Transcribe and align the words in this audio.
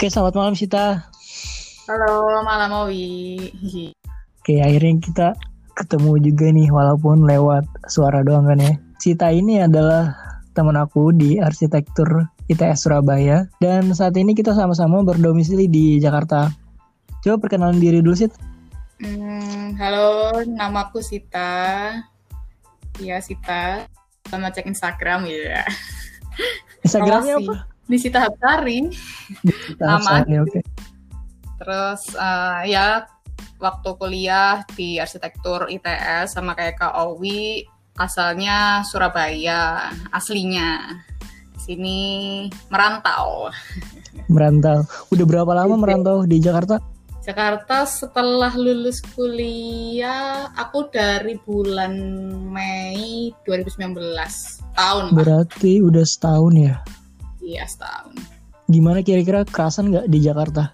Oke, 0.00 0.08
selamat 0.08 0.32
malam 0.32 0.56
Sita. 0.56 1.12
Halo, 1.84 2.40
malam 2.40 2.72
Owi. 2.72 3.36
Oke, 4.40 4.56
akhirnya 4.64 4.96
kita 4.96 5.28
ketemu 5.76 6.16
juga 6.24 6.48
nih 6.48 6.72
walaupun 6.72 7.28
lewat 7.28 7.68
suara 7.84 8.24
doang 8.24 8.48
kan 8.48 8.64
ya. 8.64 8.80
Sita 8.96 9.28
ini 9.28 9.60
adalah 9.60 10.16
teman 10.56 10.80
aku 10.80 11.12
di 11.12 11.36
arsitektur 11.36 12.32
ITS 12.48 12.88
Surabaya 12.88 13.44
dan 13.60 13.92
saat 13.92 14.16
ini 14.16 14.32
kita 14.32 14.56
sama-sama 14.56 15.04
berdomisili 15.04 15.68
di 15.68 16.00
Jakarta. 16.00 16.48
Coba 17.20 17.36
perkenalan 17.36 17.76
diri 17.76 18.00
dulu 18.00 18.16
Sit. 18.16 18.32
Hmm, 19.04 19.76
halo, 19.76 20.32
namaku 20.48 21.04
Sita. 21.04 21.92
Iya, 22.96 23.20
Sita. 23.20 23.84
Sama 24.32 24.48
cek 24.48 24.64
Instagram 24.64 25.28
ya. 25.28 25.60
Instagramnya 26.88 27.36
apa? 27.36 27.69
Di 27.90 27.98
Sita 27.98 28.22
Hapsari. 28.22 28.86
Nama. 29.82 30.22
Oke. 30.22 30.38
Okay. 30.46 30.62
Terus 31.58 32.14
uh, 32.14 32.62
ya 32.64 33.04
waktu 33.60 33.90
kuliah 34.00 34.64
di 34.72 34.96
arsitektur 34.96 35.68
ITS 35.68 36.38
sama 36.38 36.56
kayak 36.56 36.80
Kak 36.80 36.96
Owi 36.96 37.66
asalnya 38.00 38.80
Surabaya 38.88 39.92
aslinya 40.08 40.96
sini 41.60 42.48
merantau 42.72 43.52
merantau 44.32 44.88
udah 45.12 45.26
berapa 45.28 45.52
lama 45.52 45.76
merantau 45.76 46.24
di 46.24 46.40
Jakarta 46.40 46.80
Jakarta 47.20 47.84
setelah 47.84 48.56
lulus 48.56 49.04
kuliah 49.12 50.48
aku 50.56 50.88
dari 50.88 51.36
bulan 51.36 51.92
Mei 52.48 53.28
2019 53.44 53.92
tahun 54.72 55.04
berarti 55.12 55.84
udah 55.84 56.04
setahun 56.08 56.54
ya 56.56 56.80
iya 57.40 57.64
setahun 57.66 58.40
gimana 58.70 59.02
kira-kira 59.02 59.42
kerasan 59.42 59.90
nggak 59.90 60.06
di 60.06 60.18
Jakarta? 60.22 60.70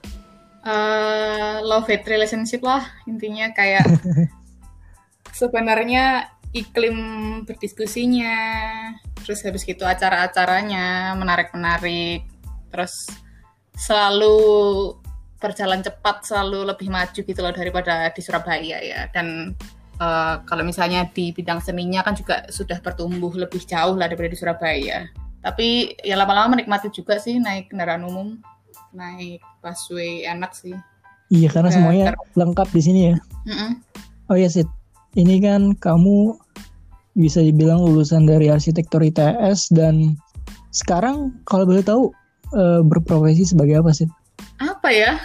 Uh, 0.66 1.64
love 1.64 1.88
hate 1.88 2.04
relationship 2.04 2.60
lah 2.60 2.84
intinya 3.08 3.48
kayak 3.56 3.86
sebenarnya 5.40 6.28
iklim 6.52 6.96
berdiskusinya 7.46 8.34
terus 9.22 9.46
habis 9.46 9.62
gitu 9.62 9.86
acara-acaranya 9.86 11.14
menarik-menarik 11.16 12.26
terus 12.68 13.08
selalu 13.78 14.36
berjalan 15.38 15.84
cepat 15.84 16.26
selalu 16.26 16.66
lebih 16.66 16.88
maju 16.90 17.20
gitu 17.22 17.40
loh 17.40 17.54
daripada 17.54 18.10
di 18.10 18.20
Surabaya 18.24 18.82
ya. 18.82 19.06
Dan 19.12 19.54
uh, 20.02 20.42
kalau 20.48 20.66
misalnya 20.66 21.06
di 21.12 21.30
bidang 21.30 21.62
seninya 21.62 22.02
kan 22.02 22.18
juga 22.18 22.42
sudah 22.50 22.82
bertumbuh 22.82 23.30
lebih 23.38 23.62
jauh 23.62 23.94
lah 23.94 24.10
daripada 24.10 24.32
di 24.32 24.38
Surabaya 24.40 25.06
tapi 25.46 25.94
ya 26.02 26.18
lama-lama 26.18 26.58
menikmati 26.58 26.90
juga 26.90 27.22
sih 27.22 27.38
naik 27.38 27.70
kendaraan 27.70 28.02
umum 28.02 28.34
naik 28.90 29.38
busway 29.62 30.26
enak 30.26 30.50
sih. 30.50 30.74
Iya 31.30 31.54
karena 31.54 31.70
semuanya 31.70 32.04
ter... 32.10 32.18
lengkap 32.34 32.68
di 32.74 32.82
sini 32.82 33.00
ya. 33.10 33.16
Mm 33.46 33.54
-mm. 33.54 33.70
Oh 34.26 34.34
ya 34.34 34.50
Sid, 34.50 34.66
ini 35.14 35.38
kan 35.38 35.78
kamu 35.78 36.34
bisa 37.14 37.38
dibilang 37.46 37.78
lulusan 37.78 38.26
dari 38.26 38.50
arsitektur 38.50 38.98
ITS 39.06 39.70
dan 39.70 40.18
sekarang 40.74 41.30
kalau 41.46 41.62
boleh 41.62 41.86
tahu 41.86 42.10
e, 42.50 42.82
berprofesi 42.82 43.46
sebagai 43.46 43.80
apa 43.80 43.94
sih? 43.94 44.10
Apa 44.58 44.90
ya? 44.90 45.22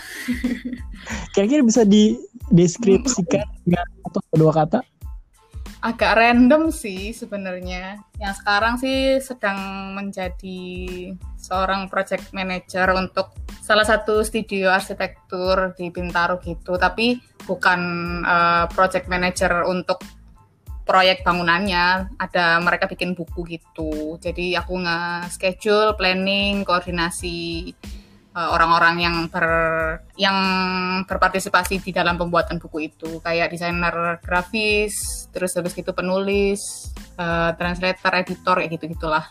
Kira-kira 1.33 1.65
bisa 1.65 1.81
dideskripsikan 1.81 3.49
dengan 3.65 3.89
atau 4.05 4.21
dua 4.37 4.53
kata? 4.53 4.85
Agak 5.81 6.13
random 6.13 6.69
sih 6.69 7.09
sebenarnya. 7.11 7.97
Yang 8.21 8.33
sekarang 8.45 8.73
sih 8.77 9.17
sedang 9.17 9.91
menjadi 9.97 10.61
seorang 11.41 11.89
project 11.89 12.29
manager 12.31 12.93
untuk 12.93 13.33
salah 13.65 13.85
satu 13.85 14.21
studio 14.21 14.69
arsitektur 14.69 15.73
di 15.73 15.89
Bintaro 15.89 16.37
gitu, 16.41 16.77
tapi 16.77 17.17
bukan 17.49 17.81
uh, 18.21 18.65
project 18.69 19.09
manager 19.09 19.65
untuk 19.65 20.05
proyek 20.85 21.25
bangunannya. 21.25 22.13
Ada 22.21 22.61
mereka 22.61 22.85
bikin 22.85 23.17
buku 23.17 23.45
gitu. 23.49 24.21
Jadi 24.21 24.53
aku 24.53 24.85
nge-schedule, 24.85 25.97
planning, 25.97 26.61
koordinasi 26.61 27.73
orang-orang 28.31 28.95
yang 29.03 29.15
ber 29.27 29.47
yang 30.15 30.37
berpartisipasi 31.03 31.83
di 31.83 31.91
dalam 31.91 32.15
pembuatan 32.15 32.57
buku 32.57 32.91
itu. 32.91 33.19
Kayak 33.19 33.51
desainer 33.51 34.19
grafis 34.23 35.27
terus 35.35 35.55
habis 35.55 35.75
itu 35.75 35.91
penulis 35.91 36.91
uh, 37.19 37.51
translator 37.55 38.23
editor 38.23 38.55
ya 38.63 38.67
gitu 38.71 38.85
gitulah 38.91 39.25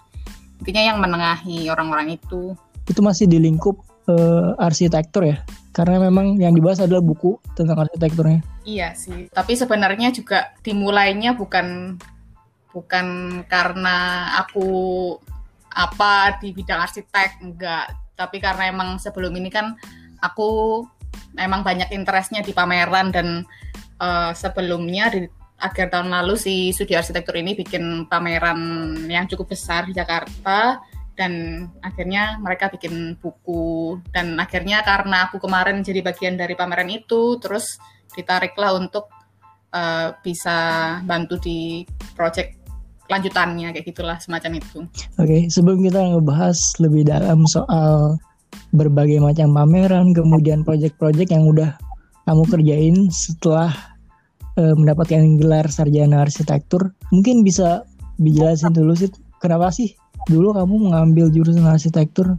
intinya 0.61 0.83
yang 0.93 0.99
menengahi 1.01 1.73
orang-orang 1.73 2.21
itu. 2.21 2.53
Itu 2.85 3.01
masih 3.01 3.25
di 3.25 3.41
lingkup 3.41 3.81
uh, 4.13 4.53
arsitektur 4.61 5.25
ya? 5.25 5.41
Karena 5.73 5.97
memang 5.97 6.37
yang 6.37 6.53
dibahas 6.53 6.85
adalah 6.85 7.01
buku 7.01 7.41
tentang 7.57 7.81
arsitekturnya. 7.81 8.45
Iya 8.69 8.93
sih. 8.93 9.33
Tapi 9.33 9.57
sebenarnya 9.57 10.13
juga 10.13 10.53
dimulainya 10.61 11.33
bukan 11.33 11.97
bukan 12.71 13.07
karena 13.49 14.31
aku 14.45 14.69
apa 15.71 16.39
di 16.43 16.51
bidang 16.51 16.83
arsitek 16.83 17.41
enggak 17.41 17.95
tapi 18.21 18.37
karena 18.37 18.69
emang 18.69 19.01
sebelum 19.01 19.33
ini 19.33 19.49
kan 19.49 19.73
aku 20.21 20.85
emang 21.41 21.65
banyak 21.65 21.89
interestnya 21.97 22.45
di 22.45 22.53
pameran 22.53 23.09
dan 23.09 23.49
uh, 23.97 24.37
sebelumnya 24.37 25.09
di 25.09 25.25
akhir 25.61 25.93
tahun 25.93 26.13
lalu 26.13 26.37
si 26.37 26.73
studi 26.77 26.93
arsitektur 26.93 27.37
ini 27.41 27.57
bikin 27.57 28.05
pameran 28.09 28.61
yang 29.09 29.25
cukup 29.25 29.57
besar 29.57 29.89
di 29.89 29.97
Jakarta 29.97 30.81
dan 31.17 31.67
akhirnya 31.85 32.41
mereka 32.41 32.73
bikin 32.73 33.21
buku. 33.21 34.01
Dan 34.09 34.41
akhirnya 34.41 34.81
karena 34.81 35.29
aku 35.29 35.37
kemarin 35.37 35.85
jadi 35.85 36.01
bagian 36.01 36.41
dari 36.41 36.57
pameran 36.57 36.89
itu 36.89 37.37
terus 37.37 37.77
ditariklah 38.17 38.73
untuk 38.73 39.13
uh, 39.77 40.17
bisa 40.25 40.99
bantu 41.05 41.37
di 41.37 41.85
project 42.17 42.60
lanjutannya 43.11 43.75
kayak 43.75 43.87
gitulah 43.91 44.17
semacam 44.23 44.63
itu. 44.63 44.87
Oke, 45.19 45.27
okay, 45.27 45.41
sebelum 45.51 45.83
kita 45.83 45.99
ngebahas 45.99 46.59
lebih 46.79 47.11
dalam 47.11 47.43
soal 47.51 48.17
berbagai 48.71 49.19
macam 49.19 49.51
pameran, 49.51 50.15
kemudian 50.15 50.63
proyek-proyek 50.63 51.35
yang 51.35 51.51
udah 51.51 51.75
kamu 52.31 52.47
kerjain 52.47 52.97
setelah 53.11 53.75
uh, 54.55 54.75
mendapatkan 54.79 55.37
gelar 55.43 55.67
sarjana 55.67 56.23
arsitektur, 56.23 56.95
mungkin 57.11 57.43
bisa 57.43 57.83
dijelasin 58.23 58.71
dulu 58.71 58.95
sih 58.95 59.11
kenapa 59.43 59.75
sih 59.75 59.99
dulu 60.31 60.55
kamu 60.55 60.91
mengambil 60.91 61.27
jurusan 61.33 61.67
arsitektur? 61.67 62.39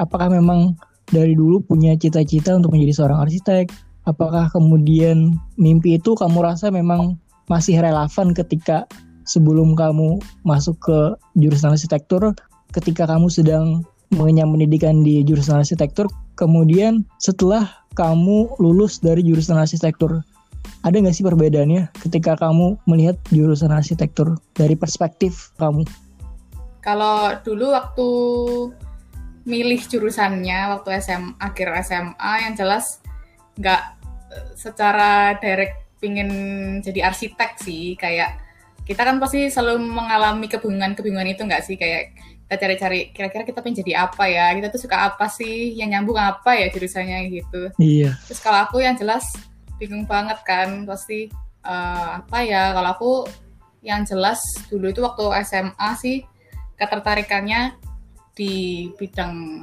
Apakah 0.00 0.32
memang 0.32 0.80
dari 1.12 1.36
dulu 1.36 1.60
punya 1.60 1.92
cita-cita 2.00 2.56
untuk 2.56 2.72
menjadi 2.72 2.96
seorang 2.96 3.28
arsitek? 3.28 3.68
Apakah 4.08 4.48
kemudian 4.48 5.36
mimpi 5.60 6.00
itu 6.00 6.16
kamu 6.16 6.40
rasa 6.40 6.72
memang 6.72 7.20
masih 7.52 7.76
relevan 7.82 8.32
ketika 8.32 8.88
sebelum 9.30 9.78
kamu 9.78 10.18
masuk 10.42 10.74
ke 10.82 10.98
jurusan 11.38 11.78
arsitektur 11.78 12.34
ketika 12.74 13.06
kamu 13.06 13.30
sedang 13.30 13.86
mengenyam 14.10 14.50
pendidikan 14.50 15.06
di 15.06 15.22
jurusan 15.22 15.62
arsitektur 15.62 16.10
kemudian 16.34 17.06
setelah 17.22 17.70
kamu 17.94 18.50
lulus 18.58 18.98
dari 18.98 19.22
jurusan 19.22 19.54
arsitektur 19.62 20.26
ada 20.80 20.96
nggak 20.96 21.12
sih 21.12 21.24
perbedaannya 21.24 21.92
ketika 22.00 22.40
kamu 22.40 22.80
melihat 22.88 23.16
jurusan 23.28 23.68
arsitektur 23.68 24.40
dari 24.56 24.72
perspektif 24.72 25.52
kamu? 25.60 25.84
Kalau 26.80 27.36
dulu 27.44 27.76
waktu 27.76 28.08
milih 29.44 29.80
jurusannya 29.84 30.72
waktu 30.72 30.88
SM 31.00 31.36
akhir 31.36 31.68
SMA 31.84 32.32
yang 32.48 32.54
jelas 32.56 33.04
nggak 33.60 34.00
secara 34.56 35.36
direct 35.36 35.76
pingin 36.00 36.30
jadi 36.80 37.12
arsitek 37.12 37.60
sih 37.60 37.92
kayak 38.00 38.39
kita 38.90 39.06
kan 39.06 39.22
pasti 39.22 39.46
selalu 39.46 39.86
mengalami 39.86 40.50
kebingungan-kebingungan 40.50 41.30
itu 41.30 41.46
nggak 41.46 41.62
sih? 41.62 41.78
Kayak 41.78 42.18
kita 42.18 42.54
cari-cari 42.58 43.00
kira-kira 43.14 43.46
kita 43.46 43.62
pengen 43.62 43.86
jadi 43.86 44.10
apa 44.10 44.26
ya? 44.26 44.50
Kita 44.58 44.66
tuh 44.66 44.82
suka 44.82 45.06
apa 45.06 45.30
sih? 45.30 45.78
Yang 45.78 45.88
nyambung 45.94 46.18
apa 46.18 46.58
ya 46.58 46.66
jurusannya 46.74 47.30
gitu. 47.30 47.70
Iya. 47.78 48.18
Terus 48.26 48.42
kalau 48.42 48.66
aku 48.66 48.82
yang 48.82 48.98
jelas 48.98 49.22
bingung 49.78 50.10
banget 50.10 50.42
kan 50.42 50.82
pasti 50.90 51.30
uh, 51.62 52.18
apa 52.18 52.42
ya 52.42 52.74
kalau 52.74 52.90
aku 52.90 53.12
yang 53.86 54.02
jelas 54.02 54.42
dulu 54.66 54.90
itu 54.90 55.06
waktu 55.06 55.38
SMA 55.46 55.90
sih 55.94 56.26
ketertarikannya 56.74 57.78
di 58.34 58.90
bidang 58.98 59.62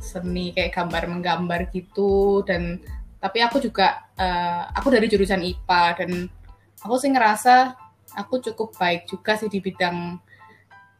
seni 0.00 0.56
kayak 0.56 0.72
gambar 0.72 1.12
menggambar 1.12 1.68
gitu. 1.76 2.40
Dan 2.48 2.80
tapi 3.20 3.44
aku 3.44 3.60
juga 3.60 4.08
uh, 4.16 4.72
aku 4.72 4.88
dari 4.88 5.12
jurusan 5.12 5.44
IPA 5.44 5.84
dan 6.00 6.10
aku 6.80 6.96
sih 6.96 7.12
ngerasa 7.12 7.81
aku 8.16 8.40
cukup 8.40 8.74
baik 8.76 9.08
juga 9.08 9.36
sih 9.36 9.48
di 9.48 9.58
bidang 9.58 10.18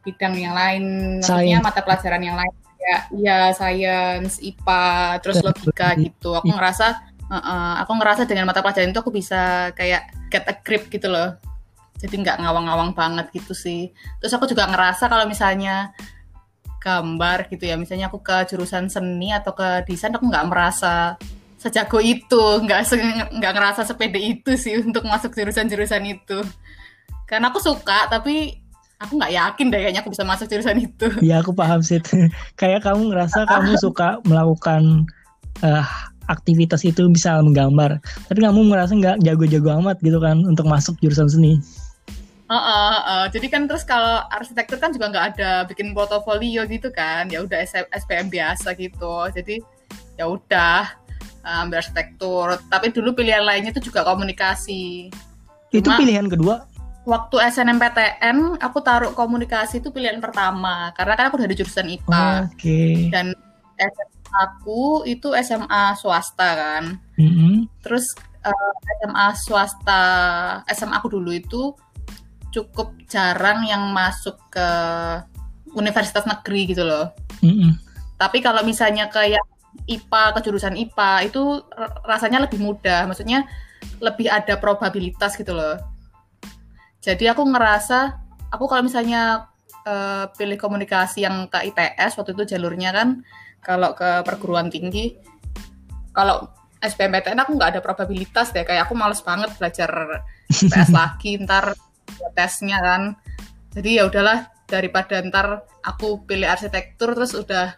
bidang 0.02 0.34
yang 0.34 0.54
lain, 0.54 0.84
maksudnya 1.22 1.62
mata 1.62 1.78
pelajaran 1.78 2.22
yang 2.22 2.34
lain 2.34 2.54
ya, 2.82 2.98
ya 3.14 3.38
sains, 3.54 4.42
IPA, 4.42 5.22
terus 5.22 5.38
logika 5.38 5.94
gitu. 5.94 6.34
Aku 6.34 6.50
ngerasa, 6.50 6.86
uh, 7.30 7.36
uh, 7.38 7.72
aku 7.86 7.92
ngerasa 7.94 8.26
dengan 8.26 8.50
mata 8.50 8.60
pelajaran 8.60 8.90
itu 8.90 8.98
aku 8.98 9.14
bisa 9.14 9.70
kayak 9.78 10.10
get 10.26 10.42
a 10.50 10.54
grip 10.58 10.90
gitu 10.90 11.06
loh. 11.06 11.38
Jadi 12.02 12.18
nggak 12.18 12.42
ngawang-ngawang 12.42 12.98
banget 12.98 13.30
gitu 13.30 13.54
sih. 13.54 13.94
Terus 14.18 14.34
aku 14.34 14.50
juga 14.50 14.66
ngerasa 14.66 15.06
kalau 15.06 15.22
misalnya 15.30 15.94
gambar 16.82 17.46
gitu 17.46 17.70
ya 17.70 17.78
misalnya 17.78 18.10
aku 18.10 18.18
ke 18.18 18.42
jurusan 18.50 18.90
seni 18.90 19.30
atau 19.30 19.54
ke 19.54 19.86
desain 19.86 20.10
aku 20.10 20.26
nggak 20.26 20.50
merasa 20.50 21.14
sejago 21.54 22.02
itu 22.02 22.58
nggak 22.66 22.90
nggak 23.38 23.52
ngerasa 23.54 23.86
sepede 23.86 24.18
itu 24.18 24.58
sih 24.58 24.82
untuk 24.82 25.06
masuk 25.06 25.30
jurusan-jurusan 25.30 26.02
itu 26.10 26.42
karena 27.26 27.50
aku 27.50 27.58
suka 27.62 28.06
tapi 28.10 28.62
aku 29.02 29.18
nggak 29.18 29.34
yakin 29.34 29.66
deh 29.74 29.80
kayaknya 29.82 30.00
aku 30.00 30.14
bisa 30.14 30.22
masuk 30.22 30.46
jurusan 30.46 30.78
itu 30.78 31.06
ya 31.28 31.42
aku 31.42 31.50
paham 31.52 31.82
sih 31.82 31.98
kayak 32.60 32.86
kamu 32.86 33.10
ngerasa 33.10 33.44
kamu 33.50 33.74
suka 33.84 34.22
melakukan 34.24 35.04
uh, 35.66 35.84
aktivitas 36.30 36.86
itu 36.86 37.10
bisa 37.10 37.42
menggambar 37.42 37.98
tapi 38.30 38.40
kamu 38.40 38.62
merasa 38.70 38.94
nggak 38.94 39.20
jago-jago 39.26 39.74
amat 39.82 39.98
gitu 40.00 40.22
kan 40.22 40.38
untuk 40.46 40.70
masuk 40.70 40.94
jurusan 41.02 41.26
seni 41.26 41.58
Uh, 42.52 42.60
uh, 42.60 42.96
uh. 43.00 43.24
Jadi 43.32 43.48
kan 43.48 43.64
terus 43.64 43.80
kalau 43.80 44.28
arsitektur 44.28 44.76
kan 44.76 44.92
juga 44.92 45.08
nggak 45.08 45.26
ada 45.32 45.64
bikin 45.64 45.96
portofolio 45.96 46.68
gitu 46.68 46.92
kan, 46.92 47.24
ya 47.32 47.40
udah 47.40 47.64
SPM 47.96 48.28
biasa 48.28 48.76
gitu. 48.76 49.24
Jadi 49.32 49.64
ya 50.20 50.28
udah 50.28 50.84
ambil 51.64 51.80
arsitektur. 51.80 52.60
Tapi 52.68 52.92
dulu 52.92 53.16
pilihan 53.16 53.40
lainnya 53.40 53.72
itu 53.72 53.88
juga 53.88 54.04
komunikasi. 54.04 55.08
Cuma, 55.72 55.80
itu 55.80 55.88
pilihan 55.96 56.28
kedua? 56.28 56.68
Waktu 57.02 57.36
SNMPTN 57.50 58.62
aku 58.62 58.78
taruh 58.78 59.10
komunikasi 59.10 59.82
itu 59.82 59.90
pilihan 59.90 60.22
pertama 60.22 60.94
karena 60.94 61.18
kan 61.18 61.26
aku 61.34 61.42
dari 61.42 61.58
jurusan 61.58 61.90
IPA. 61.90 62.14
Oh, 62.14 62.38
Oke. 62.46 62.54
Okay. 62.54 62.94
Dan 63.10 63.34
SMA 63.74 64.38
aku 64.38 64.82
itu 65.10 65.34
SMA 65.42 65.98
swasta 65.98 66.48
kan. 66.54 66.84
Mm 67.18 67.30
-hmm. 67.34 67.52
Terus 67.82 68.06
uh, 68.46 68.74
SMA 69.02 69.26
swasta 69.34 70.02
SMA 70.70 70.94
aku 71.02 71.10
dulu 71.10 71.34
itu 71.34 71.74
cukup 72.54 72.94
jarang 73.10 73.66
yang 73.66 73.90
masuk 73.90 74.38
ke 74.52 74.68
universitas 75.74 76.22
negeri 76.22 76.70
gitu 76.70 76.86
loh. 76.86 77.10
Mm 77.42 77.50
-hmm. 77.50 77.70
Tapi 78.14 78.38
kalau 78.38 78.62
misalnya 78.62 79.10
kayak 79.10 79.42
IPA 79.90 80.38
ke 80.38 80.40
jurusan 80.46 80.78
IPA 80.78 81.32
itu 81.32 81.42
rasanya 82.06 82.46
lebih 82.46 82.62
mudah, 82.62 83.10
maksudnya 83.10 83.48
lebih 83.98 84.30
ada 84.30 84.54
probabilitas 84.60 85.34
gitu 85.34 85.56
loh. 85.56 85.91
Jadi 87.02 87.26
aku 87.26 87.42
ngerasa 87.42 88.14
aku 88.54 88.70
kalau 88.70 88.86
misalnya 88.86 89.50
uh, 89.82 90.30
pilih 90.38 90.54
komunikasi 90.54 91.26
yang 91.26 91.50
ke 91.50 91.58
ITS 91.74 92.14
waktu 92.14 92.32
itu 92.38 92.54
jalurnya 92.54 92.94
kan 92.94 93.26
kalau 93.58 93.90
ke 93.98 94.22
perguruan 94.22 94.70
tinggi 94.70 95.18
kalau 96.14 96.46
SBMPTN 96.82 97.42
aku 97.42 97.58
nggak 97.58 97.78
ada 97.78 97.80
probabilitas 97.82 98.54
deh 98.54 98.62
kayak 98.62 98.86
aku 98.86 98.94
males 98.94 99.22
banget 99.22 99.50
belajar 99.58 99.90
IPS 100.50 100.90
lagi 100.98 101.38
ntar 101.42 101.74
tesnya 102.38 102.78
kan. 102.78 103.02
Jadi 103.72 103.98
ya 103.98 104.06
udahlah 104.06 104.50
daripada 104.70 105.18
ntar 105.26 105.66
aku 105.82 106.22
pilih 106.26 106.46
arsitektur 106.46 107.14
terus 107.18 107.34
udah 107.34 107.74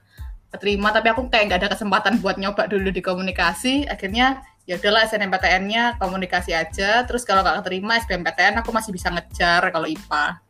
terima 0.57 0.95
tapi 0.95 1.11
aku 1.11 1.27
kayak 1.29 1.51
nggak 1.51 1.61
ada 1.67 1.71
kesempatan 1.75 2.23
buat 2.23 2.39
nyoba 2.39 2.71
dulu 2.71 2.95
di 2.95 3.03
komunikasi 3.03 3.91
akhirnya 3.91 4.47
ya 4.65 4.81
udahlah 4.81 5.05
SNMPTN-nya 5.09 6.01
komunikasi 6.01 6.57
aja 6.57 7.05
terus 7.05 7.23
kalau 7.29 7.45
nggak 7.45 7.65
keterima 7.65 8.01
SBMPTN 8.01 8.65
aku 8.65 8.73
masih 8.73 8.91
bisa 8.97 9.13
ngejar 9.13 9.69
kalau 9.69 9.85
IPA 9.85 10.41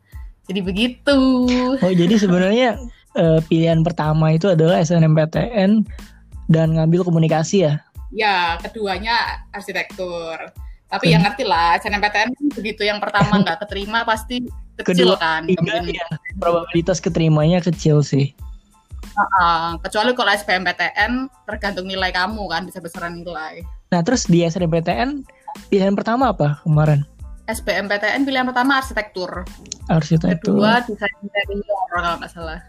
jadi 0.47 0.59
begitu 0.63 1.19
oh 1.75 1.93
jadi 1.93 2.15
sebenarnya 2.23 2.79
uh, 3.19 3.39
pilihan 3.45 3.83
pertama 3.83 4.31
itu 4.31 4.51
adalah 4.51 4.79
SNMPTN 4.79 5.83
dan 6.47 6.67
ngambil 6.79 7.03
komunikasi 7.03 7.67
ya 7.67 7.73
ya 8.15 8.55
keduanya 8.63 9.43
arsitektur 9.51 10.51
tapi 10.85 11.11
yang 11.11 11.25
ngerti 11.25 11.43
lah, 11.43 11.75
SNMPTN 11.81 12.29
kan 12.31 12.45
begitu 12.53 12.85
yang 12.85 13.01
pertama 13.01 13.41
nggak 13.41 13.65
keterima 13.65 14.05
pasti 14.05 14.45
kecil 14.79 15.17
Kedua, 15.17 15.19
kan. 15.19 15.43
ya, 15.89 16.07
probabilitas 16.37 17.01
keterimanya 17.01 17.59
kecil 17.59 18.05
sih. 18.05 18.31
Uh, 19.15 19.23
uh, 19.39 19.67
kecuali 19.81 20.11
kalau 20.13 20.31
SBMPTN 20.31 21.27
tergantung 21.47 21.87
nilai 21.89 22.15
kamu 22.15 22.47
kan 22.47 22.63
bisa 22.63 22.79
besaran 22.79 23.19
nilai. 23.19 23.65
Nah 23.95 24.03
terus 24.03 24.27
di 24.27 24.43
SNMPTN 24.43 25.23
pilihan 25.71 25.95
pertama 25.95 26.35
apa 26.35 26.59
kemarin? 26.67 27.07
SBMPTN 27.47 28.27
pilihan 28.27 28.43
pertama 28.43 28.83
arsitektur. 28.83 29.47
Arsitektur. 29.87 30.59
Kedua 30.59 30.83
desain 30.83 31.15
interior 31.23 31.79
kalau 31.95 32.19
nggak 32.19 32.27
salah. 32.27 32.59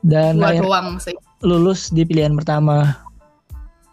Dan 0.00 0.40
Dua 0.40 0.56
doang 0.56 0.96
sih. 0.96 1.12
Lulus 1.44 1.92
di 1.92 2.08
pilihan 2.08 2.32
pertama. 2.32 2.96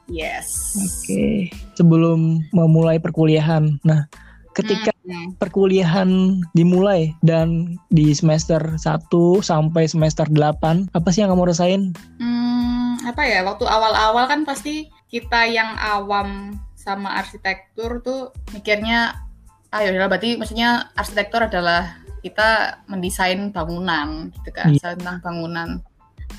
Yes. 0.07 0.79
Oke. 0.79 1.03
Okay. 1.03 1.35
Sebelum 1.75 2.39
memulai 2.55 3.03
perkuliahan. 3.03 3.83
Nah, 3.83 4.07
ketika 4.55 4.95
hmm. 5.03 5.35
perkuliahan 5.35 6.39
dimulai 6.55 7.11
dan 7.19 7.75
di 7.91 8.15
semester 8.15 8.79
1 8.79 9.11
sampai 9.43 9.91
semester 9.91 10.23
8, 10.31 10.95
apa 10.95 11.07
sih 11.11 11.19
yang 11.19 11.35
kamu 11.35 11.51
rasain? 11.51 11.91
Hmm, 12.23 12.95
apa 13.03 13.27
ya? 13.27 13.43
Waktu 13.43 13.67
awal-awal 13.67 14.31
kan 14.31 14.47
pasti 14.47 14.87
kita 15.11 15.51
yang 15.51 15.75
awam 15.75 16.55
sama 16.87 17.19
arsitektur 17.19 17.99
tuh 17.99 18.31
mikirnya 18.55 19.19
ah 19.67 19.83
ya 19.83 19.91
berarti 20.07 20.39
maksudnya 20.39 20.95
arsitektur 20.95 21.43
adalah 21.51 21.99
kita 22.23 22.81
mendesain 22.87 23.51
bangunan 23.51 24.31
gitu 24.31 24.49
kan, 24.55 24.71
yeah. 24.71 24.95
tentang 24.95 25.19
bangunan. 25.19 25.83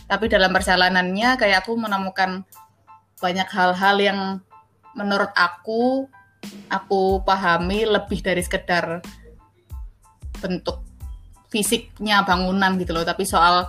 Tapi 0.09 0.25
dalam 0.33 0.49
perjalanannya 0.53 1.37
kayak 1.37 1.69
aku 1.69 1.77
menemukan 1.77 2.49
banyak 3.21 3.49
hal-hal 3.53 3.97
yang 4.01 4.21
menurut 4.97 5.31
aku 5.37 6.09
aku 6.71 7.23
pahami 7.23 7.85
lebih 7.85 8.25
dari 8.25 8.41
sekedar 8.41 9.03
bentuk 10.39 10.81
fisiknya 11.51 12.23
bangunan 12.23 12.79
gitu 12.79 12.95
loh 12.95 13.03
tapi 13.03 13.27
soal 13.27 13.67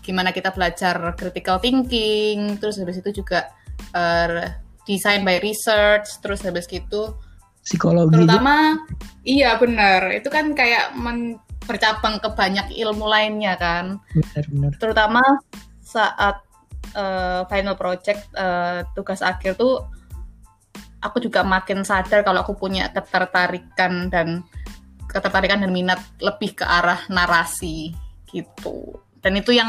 gimana 0.00 0.32
kita 0.32 0.48
belajar 0.54 0.96
critical 1.18 1.60
thinking 1.60 2.56
terus 2.56 2.80
habis 2.80 3.04
itu 3.04 3.20
juga 3.20 3.52
uh, 3.92 4.48
design 4.88 5.24
by 5.24 5.40
research 5.40 6.20
terus 6.20 6.44
habis 6.44 6.68
itu 6.70 7.12
psikologi. 7.64 8.16
Terutama 8.16 8.80
iya 9.24 9.56
benar. 9.60 10.10
Itu 10.12 10.32
kan 10.32 10.52
kayak 10.56 10.96
men, 10.96 11.38
bercabang 11.68 12.18
ke 12.18 12.28
banyak 12.32 12.72
ilmu 12.74 13.06
lainnya 13.06 13.54
kan. 13.60 14.00
Benar 14.16 14.44
benar. 14.50 14.70
Terutama 14.80 15.22
saat 15.84 16.42
uh, 16.94 17.46
final 17.46 17.76
project 17.76 18.26
uh, 18.34 18.82
tugas 18.96 19.20
akhir 19.20 19.58
tuh 19.60 19.84
aku 21.00 21.20
juga 21.20 21.40
makin 21.46 21.84
sadar 21.84 22.20
kalau 22.24 22.44
aku 22.44 22.56
punya 22.56 22.92
ketertarikan 22.92 24.12
dan 24.12 24.44
ketertarikan 25.10 25.64
dan 25.64 25.72
minat 25.74 26.00
lebih 26.22 26.54
ke 26.54 26.64
arah 26.64 27.00
narasi 27.10 27.92
gitu. 28.30 29.00
Dan 29.20 29.36
itu 29.36 29.52
yang 29.52 29.68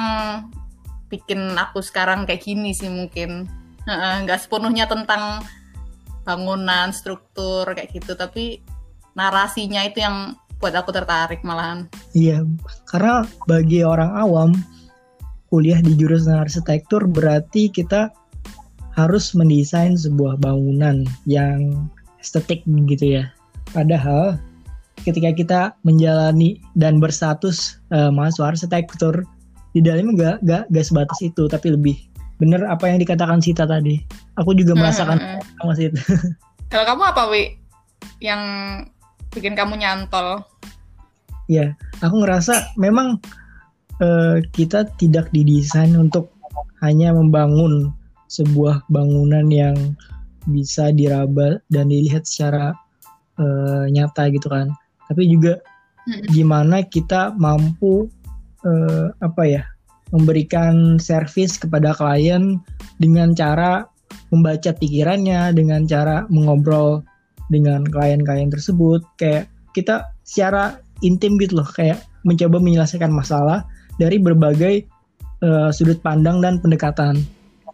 bikin 1.12 1.58
aku 1.60 1.84
sekarang 1.84 2.24
kayak 2.24 2.46
gini 2.46 2.72
sih 2.72 2.88
mungkin 2.88 3.50
nggak 3.88 4.38
uh, 4.38 4.42
sepenuhnya 4.42 4.86
tentang 4.86 5.42
bangunan 6.22 6.94
struktur 6.94 7.66
kayak 7.74 7.90
gitu 7.94 8.14
tapi 8.14 8.62
narasinya 9.18 9.82
itu 9.86 10.06
yang 10.06 10.38
buat 10.62 10.78
aku 10.78 10.94
tertarik 10.94 11.42
malahan 11.42 11.90
iya 12.14 12.46
karena 12.86 13.26
bagi 13.50 13.82
orang 13.82 14.14
awam 14.14 14.52
kuliah 15.52 15.84
di 15.84 15.98
jurusan 16.00 16.38
arsitektur 16.38 17.10
berarti 17.10 17.68
kita 17.68 18.14
harus 18.96 19.32
mendesain 19.36 19.96
sebuah 19.96 20.40
bangunan 20.40 21.04
yang 21.28 21.88
estetik 22.20 22.64
gitu 22.88 23.20
ya. 23.20 23.32
Padahal 23.72 24.40
ketika 25.04 25.32
kita 25.34 25.62
menjalani 25.88 26.62
dan 26.76 27.02
berstatus 27.02 27.82
uh, 27.90 28.12
mahasiswa 28.12 28.54
arsitektur 28.54 29.26
di 29.72 29.80
dalamnya 29.80 30.14
gak, 30.14 30.38
gak, 30.44 30.64
gak 30.70 30.86
sebatas 30.86 31.20
itu 31.24 31.48
tapi 31.48 31.74
lebih 31.74 31.98
bener 32.42 32.66
apa 32.66 32.90
yang 32.90 32.98
dikatakan 32.98 33.38
Sita 33.38 33.70
tadi. 33.70 34.02
Aku 34.42 34.58
juga 34.58 34.74
hmm, 34.74 34.80
merasakan 34.82 35.18
hmm, 35.22 35.30
hmm. 35.38 35.56
sama 35.62 35.74
Sita. 35.78 36.02
Kalau 36.74 36.86
kamu 36.90 37.04
apa 37.14 37.24
Wi? 37.30 37.44
Yang 38.18 38.42
bikin 39.30 39.54
kamu 39.54 39.78
nyantol? 39.78 40.42
Ya, 41.46 41.78
aku 42.02 42.26
ngerasa 42.26 42.74
memang 42.82 43.22
uh, 44.02 44.42
kita 44.58 44.90
tidak 44.98 45.30
didesain 45.30 45.94
untuk 45.94 46.34
hanya 46.82 47.14
membangun 47.14 47.94
sebuah 48.32 48.88
bangunan 48.90 49.46
yang 49.52 49.76
bisa 50.50 50.90
diraba 50.90 51.62
dan 51.70 51.94
dilihat 51.94 52.26
secara 52.26 52.74
uh, 53.38 53.86
nyata 53.92 54.32
gitu 54.34 54.50
kan 54.50 54.74
tapi 55.12 55.28
juga 55.28 55.60
gimana 56.34 56.82
kita 56.82 57.36
mampu 57.38 58.10
uh, 58.66 59.14
apa 59.22 59.44
ya 59.46 59.64
memberikan 60.12 61.00
servis 61.00 61.56
kepada 61.56 61.96
klien 61.96 62.60
dengan 63.00 63.32
cara 63.36 63.88
membaca 64.32 64.72
pikirannya 64.76 65.56
dengan 65.56 65.88
cara 65.88 66.28
mengobrol 66.28 67.04
dengan 67.52 67.84
klien-klien 67.84 68.52
tersebut. 68.52 69.04
Kayak 69.20 69.52
kita 69.76 70.08
secara 70.24 70.80
intim 71.04 71.36
gitu 71.40 71.60
loh 71.60 71.68
kayak 71.68 72.04
mencoba 72.24 72.60
menyelesaikan 72.62 73.12
masalah 73.12 73.66
dari 74.00 74.22
berbagai 74.22 74.88
uh, 75.44 75.70
sudut 75.74 76.00
pandang 76.00 76.40
dan 76.40 76.62
pendekatan. 76.64 77.20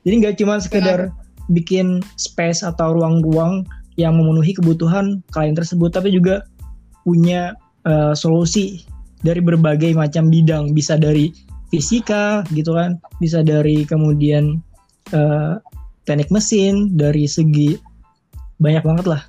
Jadi 0.05 0.13
nggak 0.23 0.35
cuma 0.39 0.57
sekedar 0.61 1.11
bikin 1.51 2.03
space 2.15 2.63
atau 2.63 2.95
ruang-ruang 2.95 3.67
yang 3.97 4.15
memenuhi 4.15 4.53
kebutuhan 4.53 5.25
klien 5.33 5.57
tersebut, 5.57 5.89
tapi 5.89 6.13
juga 6.13 6.45
punya 7.01 7.57
uh, 7.89 8.13
solusi 8.13 8.85
dari 9.25 9.41
berbagai 9.41 9.97
macam 9.97 10.29
bidang, 10.29 10.71
bisa 10.77 10.95
dari 10.95 11.33
fisika 11.69 12.43
gitu 12.51 12.75
kan. 12.75 12.99
Bisa 13.21 13.41
dari 13.43 13.83
kemudian 13.83 14.59
uh, 15.11 15.59
teknik 16.07 16.31
mesin 16.31 16.95
dari 16.95 17.27
segi 17.27 17.75
banyak 18.57 18.81
banget 18.81 19.05
lah 19.05 19.21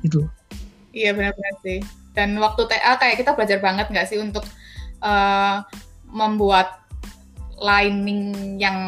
itu 0.00 0.24
iya 0.94 1.14
benar-benar 1.14 1.54
sih. 1.62 1.80
Dan 2.10 2.34
waktu 2.42 2.66
TA 2.66 2.98
kayak 2.98 3.22
kita 3.22 3.30
belajar 3.38 3.58
banget 3.62 3.86
nggak 3.90 4.08
sih 4.10 4.18
untuk 4.18 4.42
uh, 5.02 5.62
membuat 6.10 6.82
lining 7.60 8.56
yang 8.58 8.78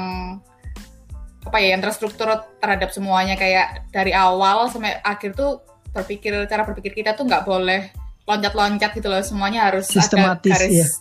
apa 1.42 1.58
ya 1.58 1.74
yang 1.74 1.82
terstruktur 1.82 2.26
terhadap 2.58 2.90
semuanya. 2.90 3.38
Kayak 3.38 3.86
dari 3.94 4.10
awal 4.10 4.66
sampai 4.66 4.98
akhir 5.06 5.38
tuh 5.38 5.62
berpikir 5.94 6.34
cara 6.50 6.66
berpikir 6.66 6.92
kita 6.96 7.14
tuh 7.14 7.28
nggak 7.28 7.46
boleh 7.46 7.94
loncat-loncat 8.26 8.90
gitu 8.98 9.06
loh. 9.06 9.22
Semuanya 9.22 9.70
harus 9.70 9.86
Sistematis, 9.86 10.50
ada 10.50 10.66
garis 10.66 10.98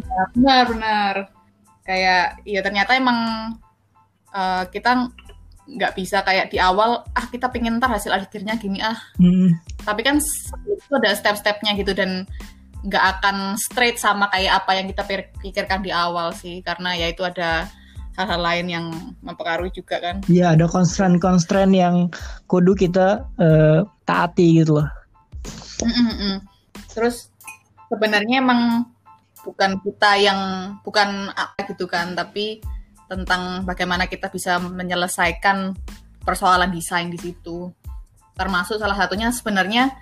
ya. 0.00 0.22
dan 0.24 0.28
benar-benar 0.34 1.14
kayak 1.88 2.24
ya 2.44 2.60
ternyata 2.60 2.92
emang 2.96 3.18
uh, 4.36 4.64
kita 4.68 5.08
nggak 5.68 5.92
bisa 5.96 6.24
kayak 6.24 6.48
di 6.48 6.56
awal 6.56 7.04
ah 7.12 7.26
kita 7.28 7.52
pengen 7.52 7.76
ntar 7.76 7.92
hasil 7.92 8.08
akhirnya 8.08 8.56
gini 8.56 8.80
ah 8.80 8.96
hmm. 9.20 9.52
tapi 9.84 10.00
kan 10.00 10.16
itu 10.64 10.92
ada 10.96 11.12
step-stepnya 11.12 11.76
gitu 11.76 11.92
dan 11.92 12.24
nggak 12.88 13.04
akan 13.18 13.58
straight 13.60 14.00
sama 14.00 14.32
kayak 14.32 14.64
apa 14.64 14.70
yang 14.80 14.86
kita 14.88 15.02
pikirkan 15.42 15.84
di 15.84 15.92
awal 15.92 16.32
sih 16.32 16.64
karena 16.64 16.96
ya 16.96 17.12
itu 17.12 17.20
ada 17.26 17.68
hal-hal 18.16 18.40
lain 18.40 18.66
yang 18.66 18.86
mempengaruhi 19.20 19.70
juga 19.74 20.00
kan 20.00 20.24
iya 20.30 20.56
ada 20.56 20.64
constraint-constraint 20.64 21.74
yang 21.76 22.08
kudu 22.48 22.72
kita 22.72 23.28
uh, 23.36 23.84
taati 24.08 24.62
gitu 24.64 24.80
loh 24.80 24.88
mm 25.84 25.92
-mm. 25.92 26.34
terus 26.96 27.28
sebenarnya 27.92 28.40
emang 28.40 28.88
bukan 29.48 29.80
kita 29.80 30.20
yang 30.20 30.40
bukan 30.84 31.32
apa 31.32 31.64
gitu 31.72 31.88
kan 31.88 32.12
tapi 32.12 32.60
tentang 33.08 33.64
bagaimana 33.64 34.04
kita 34.04 34.28
bisa 34.28 34.60
menyelesaikan 34.60 35.72
persoalan 36.20 36.68
desain 36.68 37.08
di 37.08 37.16
situ. 37.16 37.72
Termasuk 38.36 38.76
salah 38.76 38.94
satunya 39.00 39.32
sebenarnya 39.32 39.96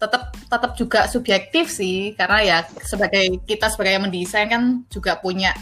tetap 0.00 0.34
tetap 0.34 0.72
juga 0.74 1.06
subjektif 1.06 1.70
sih 1.70 2.16
karena 2.18 2.38
ya 2.42 2.58
sebagai 2.82 3.38
kita 3.46 3.70
sebagai 3.70 3.94
yang 3.94 4.04
mendesain 4.08 4.50
kan 4.50 4.82
juga 4.90 5.14
punya 5.22 5.54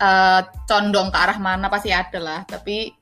uh, 0.00 0.40
condong 0.64 1.12
ke 1.12 1.18
arah 1.20 1.36
mana 1.36 1.68
pasti 1.68 1.92
ada 1.92 2.16
lah 2.16 2.40
tapi 2.48 2.96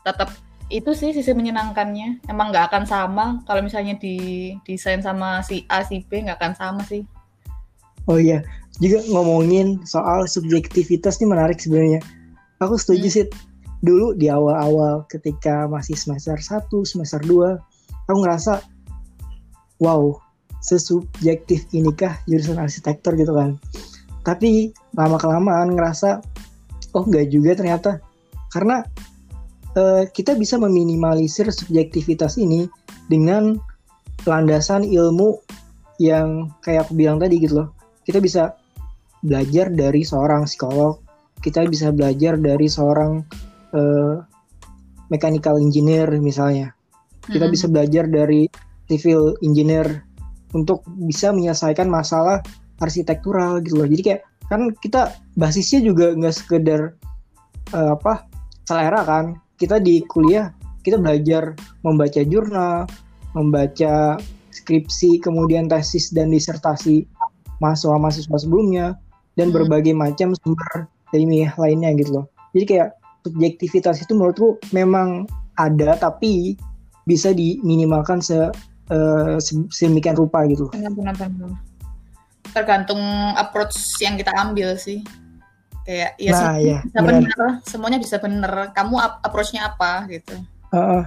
tetap 0.00 0.32
itu 0.72 0.96
sih 0.96 1.12
sisi 1.12 1.36
menyenangkannya 1.36 2.24
emang 2.32 2.48
nggak 2.48 2.72
akan 2.72 2.84
sama 2.88 3.26
kalau 3.44 3.60
misalnya 3.60 3.92
di 4.00 4.56
desain 4.64 5.04
sama 5.04 5.44
si 5.44 5.68
A 5.68 5.84
si 5.84 6.00
B 6.00 6.24
nggak 6.24 6.40
akan 6.40 6.54
sama 6.56 6.80
sih 6.88 7.04
oh 8.10 8.18
iya 8.18 8.42
juga 8.80 9.04
ngomongin 9.10 9.84
soal 9.84 10.24
subjektivitas 10.24 11.20
ini 11.20 11.30
menarik 11.30 11.60
sebenarnya. 11.60 12.00
Aku 12.64 12.78
setuju 12.78 13.06
hmm. 13.06 13.14
sih 13.14 13.26
dulu 13.82 14.14
di 14.14 14.30
awal-awal 14.30 15.04
ketika 15.10 15.66
masih 15.66 15.98
semester 15.98 16.38
1, 16.38 16.70
semester 16.86 17.20
2, 17.26 17.58
aku 18.08 18.18
ngerasa 18.22 18.62
wow, 19.82 20.14
sesubjektif 20.62 21.66
inikah 21.74 22.16
jurusan 22.30 22.56
arsitektur 22.56 23.18
gitu 23.18 23.34
kan. 23.34 23.58
Tapi 24.22 24.70
lama-kelamaan 24.94 25.74
ngerasa 25.74 26.22
oh 26.94 27.04
enggak 27.04 27.28
juga 27.28 27.58
ternyata. 27.58 27.90
Karena 28.54 28.86
uh, 29.74 30.06
kita 30.06 30.38
bisa 30.38 30.56
meminimalisir 30.56 31.50
subjektivitas 31.50 32.38
ini 32.38 32.70
dengan 33.10 33.58
landasan 34.22 34.86
ilmu 34.86 35.42
yang 35.98 36.50
kayak 36.62 36.86
aku 36.86 36.94
bilang 36.94 37.18
tadi 37.18 37.42
gitu 37.42 37.66
loh. 37.66 37.81
Kita 38.02 38.18
bisa 38.18 38.54
belajar 39.22 39.70
dari 39.70 40.02
seorang 40.02 40.44
psikolog, 40.46 40.98
kita 41.38 41.62
bisa 41.70 41.94
belajar 41.94 42.34
dari 42.38 42.66
seorang 42.66 43.22
uh, 43.74 44.16
mechanical 45.10 45.58
engineer 45.58 46.10
misalnya. 46.18 46.74
Kita 47.22 47.46
hmm. 47.46 47.54
bisa 47.54 47.66
belajar 47.70 48.10
dari 48.10 48.50
civil 48.90 49.38
engineer 49.46 50.02
untuk 50.52 50.82
bisa 51.06 51.30
menyelesaikan 51.30 51.86
masalah 51.86 52.42
arsitektural 52.82 53.62
gitu 53.62 53.78
loh. 53.78 53.88
Jadi 53.88 54.02
kayak 54.02 54.22
kan 54.50 54.74
kita 54.82 55.14
basisnya 55.38 55.80
juga 55.86 56.12
nggak 56.12 56.34
sekedar 56.34 56.98
uh, 57.72 57.94
apa 57.94 58.26
selera 58.66 59.06
kan. 59.06 59.38
Kita 59.54 59.78
di 59.78 60.02
kuliah 60.02 60.50
kita 60.82 60.98
belajar 60.98 61.54
membaca 61.86 62.20
jurnal, 62.26 62.90
membaca 63.38 64.18
skripsi, 64.50 65.22
kemudian 65.22 65.70
tesis 65.70 66.10
dan 66.10 66.34
disertasi 66.34 67.06
mahasiswa-mahasiswa 67.62 68.36
sebelumnya 68.42 68.98
dan 69.38 69.48
hmm. 69.48 69.56
berbagai 69.56 69.94
macam 69.94 70.34
sumber 70.42 70.90
ilmiah 71.14 71.54
lainnya 71.56 71.94
gitu 71.94 72.20
loh. 72.20 72.26
Jadi 72.52 72.64
kayak 72.68 72.88
subjektivitas 73.22 74.02
itu 74.02 74.12
menurutku 74.12 74.58
memang 74.74 75.30
ada 75.56 75.94
tapi 75.96 76.58
bisa 77.06 77.30
diminimalkan 77.30 78.18
se 78.18 78.50
uh, 78.90 79.36
sedemikian 79.70 80.18
rupa 80.18 80.44
gitu. 80.50 80.68
Tergantung 82.52 83.00
approach 83.38 83.76
yang 84.02 84.18
kita 84.18 84.32
ambil 84.36 84.76
sih. 84.76 85.00
Kayak 85.82 86.14
ya 86.14 86.30
nah, 86.30 86.56
ya, 86.62 86.78
bisa 86.86 87.00
benar, 87.02 87.40
semuanya 87.66 87.98
bisa 87.98 88.16
benar. 88.22 88.70
Kamu 88.70 88.94
approach-nya 89.26 89.66
apa 89.74 90.06
gitu. 90.06 90.38
Uh, 90.70 91.02
uh. 91.02 91.04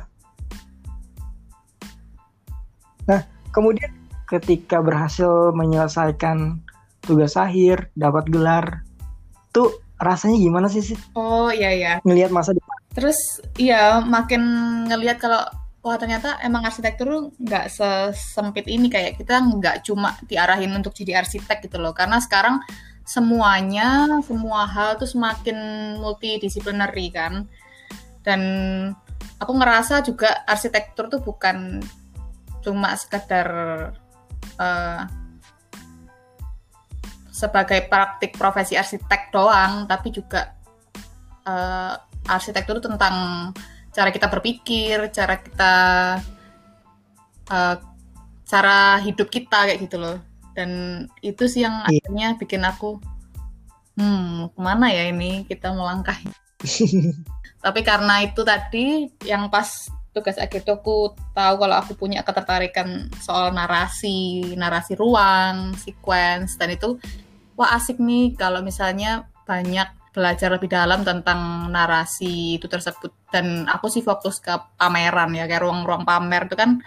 Nah, 3.07 3.21
kemudian 3.55 3.88
ketika 4.25 4.82
berhasil 4.82 5.53
menyelesaikan 5.53 6.62
tugas 7.05 7.38
akhir, 7.38 7.94
dapat 7.94 8.25
gelar. 8.29 8.82
Tuh 9.53 9.72
rasanya 10.01 10.38
gimana 10.41 10.67
sih 10.67 10.84
sih? 10.84 10.98
Oh 11.15 11.48
iya 11.53 11.72
iya. 11.72 11.94
Ngelihat 12.03 12.34
masa 12.34 12.51
depan. 12.51 12.77
Terus 12.91 13.17
iya 13.55 14.01
makin 14.03 14.41
ngelihat 14.89 15.22
kalau 15.22 15.41
wah 15.86 15.98
ternyata 16.01 16.41
emang 16.41 16.65
arsitektur 16.65 17.29
nggak 17.38 17.70
sesempit 17.70 18.65
ini 18.65 18.89
kayak 18.89 19.22
kita 19.22 19.38
nggak 19.38 19.86
cuma 19.86 20.17
diarahin 20.25 20.74
untuk 20.74 20.98
jadi 20.98 21.22
arsitek 21.22 21.70
gitu 21.70 21.77
loh. 21.79 21.94
Karena 21.94 22.17
sekarang 22.20 22.60
semuanya 23.05 24.10
semua 24.25 24.65
hal 24.65 24.98
tuh 24.98 25.08
semakin 25.08 25.58
multidisiplinary 26.01 27.13
kan. 27.13 27.46
Dan 28.25 28.41
aku 29.38 29.51
ngerasa 29.53 30.01
juga 30.01 30.41
arsitektur 30.50 31.08
tuh 31.13 31.22
bukan 31.22 31.86
cuma 32.65 32.98
sekedar 32.98 33.46
uh, 34.59 35.03
sebagai 37.35 37.83
praktik 37.91 38.39
profesi 38.39 38.79
arsitek 38.79 39.35
doang, 39.35 39.83
tapi 39.85 40.07
juga 40.07 40.55
uh, 41.43 41.93
arsitektur 42.25 42.79
tentang 42.79 43.51
cara 43.91 44.09
kita 44.11 44.31
berpikir, 44.31 45.11
cara 45.11 45.35
kita 45.39 45.73
uh, 47.51 47.75
cara 48.45 49.01
hidup 49.03 49.27
kita 49.27 49.67
kayak 49.67 49.83
gitu 49.83 49.99
loh. 49.99 50.17
Dan 50.55 51.03
itu 51.19 51.51
sih 51.51 51.67
yang 51.67 51.83
yeah. 51.83 51.99
akhirnya 51.99 52.27
bikin 52.39 52.63
aku 52.63 53.03
hmm, 53.99 54.55
ke 54.55 54.59
mana 54.59 54.87
ya 54.91 55.11
ini 55.11 55.43
kita 55.43 55.75
melangkah. 55.75 56.15
tapi 57.65 57.81
karena 57.81 58.23
itu 58.23 58.41
tadi 58.45 59.09
yang 59.25 59.51
pas 59.51 59.89
tugas 60.15 60.39
akhir 60.39 60.63
itu 60.63 60.72
aku 60.72 61.12
tahu 61.36 61.55
kalau 61.60 61.75
aku 61.75 61.91
punya 62.00 62.24
ketertarikan 62.24 63.12
soal 63.19 63.51
narasi, 63.51 64.55
narasi 64.55 64.95
ruang, 64.95 65.75
sequence 65.75 66.55
dan 66.55 66.72
itu 66.72 66.95
wah 67.60 67.75
asik 67.75 68.00
nih 68.00 68.31
kalau 68.39 68.63
misalnya 68.63 69.27
banyak 69.43 69.91
belajar 70.15 70.48
lebih 70.55 70.72
dalam 70.72 71.03
tentang 71.03 71.67
narasi 71.67 72.55
itu 72.55 72.72
tersebut 72.72 73.12
dan 73.36 73.67
aku 73.67 73.91
sih 73.91 74.00
fokus 74.00 74.39
ke 74.39 74.55
pameran 74.79 75.36
ya 75.36 75.43
kayak 75.43 75.67
ruang-ruang 75.67 76.07
pamer 76.07 76.48
itu 76.48 76.55
kan 76.55 76.79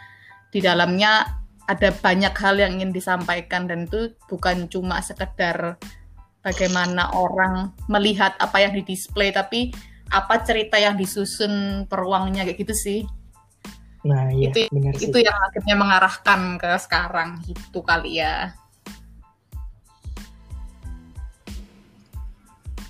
di 0.48 0.64
dalamnya 0.64 1.28
ada 1.68 1.92
banyak 1.92 2.32
hal 2.32 2.56
yang 2.56 2.80
ingin 2.80 2.96
disampaikan 2.96 3.68
dan 3.68 3.84
itu 3.84 4.16
bukan 4.32 4.72
cuma 4.72 5.04
sekedar 5.04 5.76
bagaimana 6.40 7.12
orang 7.12 7.76
melihat 7.92 8.32
apa 8.40 8.64
yang 8.64 8.72
di 8.72 8.80
display 8.88 9.28
tapi 9.28 9.76
apa 10.08 10.40
cerita 10.40 10.80
yang 10.80 10.96
disusun 10.96 11.84
peruangnya 11.84 12.48
kayak 12.48 12.64
gitu 12.64 12.74
sih. 12.74 13.00
Nah, 14.06 14.30
iya, 14.30 14.54
itu 14.54 14.70
benar 14.70 14.94
sih. 14.94 15.10
itu 15.10 15.18
yang 15.18 15.38
akhirnya 15.50 15.74
mengarahkan 15.74 16.40
ke 16.60 16.70
sekarang 16.78 17.42
gitu 17.42 17.82
kali 17.82 18.22
ya. 18.22 18.54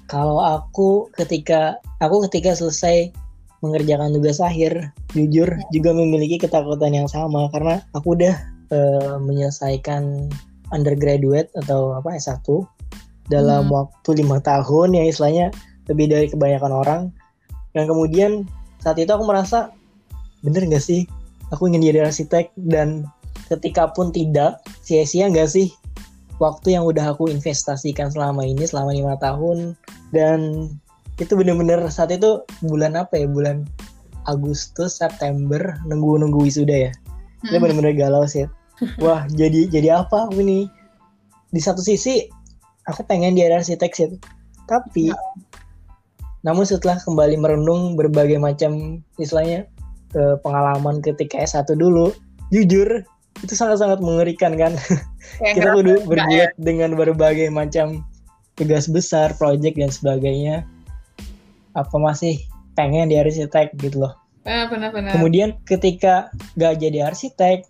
Kalau 0.08 0.40
aku 0.40 1.12
ketika 1.16 1.80
aku 2.00 2.24
ketika 2.28 2.56
selesai 2.56 3.12
mengerjakan 3.60 4.12
tugas 4.12 4.40
akhir, 4.40 4.92
jujur 5.12 5.48
ya. 5.48 5.64
juga 5.72 5.90
memiliki 5.96 6.40
ketakutan 6.40 6.92
yang 6.92 7.08
sama 7.08 7.48
karena 7.52 7.84
aku 7.92 8.16
udah 8.16 8.34
uh, 8.72 9.16
menyelesaikan 9.20 10.28
undergraduate 10.72 11.48
atau 11.56 11.96
apa 11.96 12.16
S1 12.16 12.44
dalam 13.28 13.68
hmm. 13.68 13.74
waktu 13.74 14.24
lima 14.24 14.40
tahun 14.40 14.96
ya 14.96 15.04
istilahnya 15.08 15.46
lebih 15.88 16.06
dari 16.12 16.26
kebanyakan 16.28 16.72
orang. 16.72 17.02
Dan 17.76 17.84
kemudian 17.84 18.48
saat 18.80 18.96
itu 18.96 19.12
aku 19.12 19.24
merasa 19.28 19.72
bener 20.42 20.66
gak 20.68 20.84
sih? 20.84 21.04
Aku 21.54 21.66
ingin 21.68 21.80
jadi 21.80 22.04
arsitek 22.04 22.52
dan 22.68 23.08
ketika 23.48 23.88
pun 23.92 24.12
tidak 24.12 24.60
sia-sia 24.84 25.32
gak 25.32 25.48
sih? 25.48 25.72
Waktu 26.38 26.78
yang 26.78 26.86
udah 26.86 27.16
aku 27.16 27.32
investasikan 27.32 28.14
selama 28.14 28.46
ini 28.46 28.62
selama 28.62 28.94
lima 28.94 29.14
tahun. 29.18 29.74
Dan 30.14 30.70
itu 31.18 31.34
bener-bener 31.34 31.82
saat 31.90 32.14
itu 32.14 32.46
bulan 32.62 32.94
apa 32.94 33.18
ya? 33.18 33.26
Bulan 33.26 33.66
Agustus 34.28 35.00
September 35.00 35.58
nunggu 35.88 36.20
nunggu 36.22 36.46
wisuda 36.46 36.90
ya. 36.90 36.92
Itu 37.42 37.58
Hmm. 37.58 37.62
bener-bener 37.64 37.94
galau 37.96 38.22
sih. 38.28 38.46
Wah 39.02 39.26
jadi 39.34 39.66
jadi 39.66 40.04
apa 40.04 40.30
aku 40.30 40.38
nih 40.44 40.70
di 41.50 41.58
satu 41.58 41.82
sisi 41.82 42.28
aku 42.86 43.02
pengen 43.02 43.34
di 43.34 43.42
arsitek 43.42 43.90
sih. 43.96 44.14
Tapi 44.68 45.10
namun 46.46 46.62
setelah 46.62 47.02
kembali 47.02 47.34
merenung 47.40 47.98
berbagai 47.98 48.38
macam 48.38 49.02
istilahnya 49.18 49.66
eh, 50.14 50.36
pengalaman 50.40 51.02
ketika 51.04 51.40
S1 51.42 51.76
dulu 51.76 52.14
jujur 52.48 53.04
itu 53.38 53.54
sangat-sangat 53.54 54.02
mengerikan 54.02 54.58
kan 54.58 54.74
Kayak 55.38 55.54
kita 55.54 55.68
kudu 55.76 55.94
enggak 55.94 56.02
ya? 56.02 56.08
berbuat 56.08 56.50
dengan 56.58 56.90
berbagai 56.96 57.48
macam 57.52 58.02
tugas 58.58 58.90
besar, 58.90 59.38
project 59.38 59.78
dan 59.78 59.90
sebagainya. 59.94 60.66
Apa 61.78 61.94
masih 61.94 62.42
pengen 62.74 63.14
di 63.14 63.16
arsitek 63.20 63.78
gitu 63.78 64.02
loh. 64.02 64.18
Eh, 64.42 64.66
benar-benar. 64.66 65.14
Kemudian 65.14 65.60
ketika 65.62 66.34
gak 66.58 66.82
jadi 66.82 67.06
arsitek, 67.06 67.68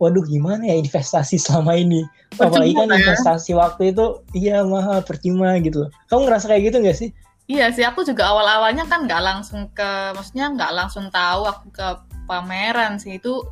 waduh 0.00 0.24
gimana 0.24 0.64
ya 0.64 0.76
investasi 0.80 1.36
selama 1.36 1.76
ini? 1.76 2.06
Apalagi 2.40 2.72
kan 2.72 2.88
ya. 2.88 2.96
investasi 2.96 3.52
waktu 3.52 3.92
itu 3.92 4.24
iya 4.32 4.64
mahal 4.64 5.04
percuma 5.04 5.58
gitu 5.60 5.86
loh. 5.86 5.90
Kamu 6.08 6.24
ngerasa 6.24 6.48
kayak 6.48 6.72
gitu 6.72 6.76
gak 6.80 6.96
sih? 6.96 7.10
Iya 7.48 7.72
sih, 7.72 7.80
aku 7.80 8.04
juga 8.04 8.28
awal-awalnya 8.28 8.84
kan 8.84 9.08
nggak 9.08 9.22
langsung 9.24 9.72
ke, 9.72 10.12
maksudnya 10.12 10.52
nggak 10.52 10.72
langsung 10.76 11.08
tahu 11.08 11.48
aku 11.48 11.72
ke 11.72 11.88
pameran 12.28 13.00
sih. 13.00 13.16
Itu 13.16 13.48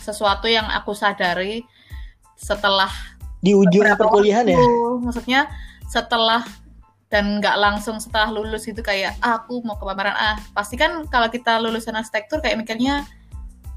sesuatu 0.00 0.48
yang 0.48 0.64
aku 0.72 0.96
sadari 0.96 1.60
setelah 2.36 2.88
Di 3.44 3.52
ujung 3.52 3.84
perkuliahan 4.00 4.48
ya? 4.48 4.56
Maksudnya 5.04 5.52
setelah 5.86 6.42
dan 7.06 7.38
nggak 7.38 7.56
langsung 7.60 8.02
setelah 8.02 8.34
lulus 8.34 8.66
itu 8.66 8.82
kayak 8.82 9.14
ah, 9.22 9.38
aku 9.38 9.62
mau 9.62 9.78
ke 9.78 9.84
pameran 9.86 10.16
ah 10.16 10.36
pasti 10.50 10.74
kan 10.74 11.06
kalau 11.06 11.30
kita 11.30 11.62
lulusan 11.62 11.94
arsitektur 11.94 12.42
kayak 12.42 12.58
mikirnya 12.58 13.06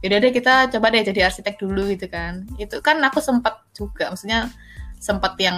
yaudah 0.01 0.17
deh 0.17 0.33
kita 0.33 0.71
coba 0.73 0.89
deh 0.89 1.05
jadi 1.05 1.29
arsitek 1.29 1.61
dulu 1.61 1.93
gitu 1.93 2.09
kan 2.09 2.49
itu 2.57 2.81
kan 2.81 2.97
aku 3.05 3.21
sempat 3.21 3.61
juga 3.77 4.09
maksudnya 4.09 4.49
sempat 4.97 5.37
yang 5.37 5.55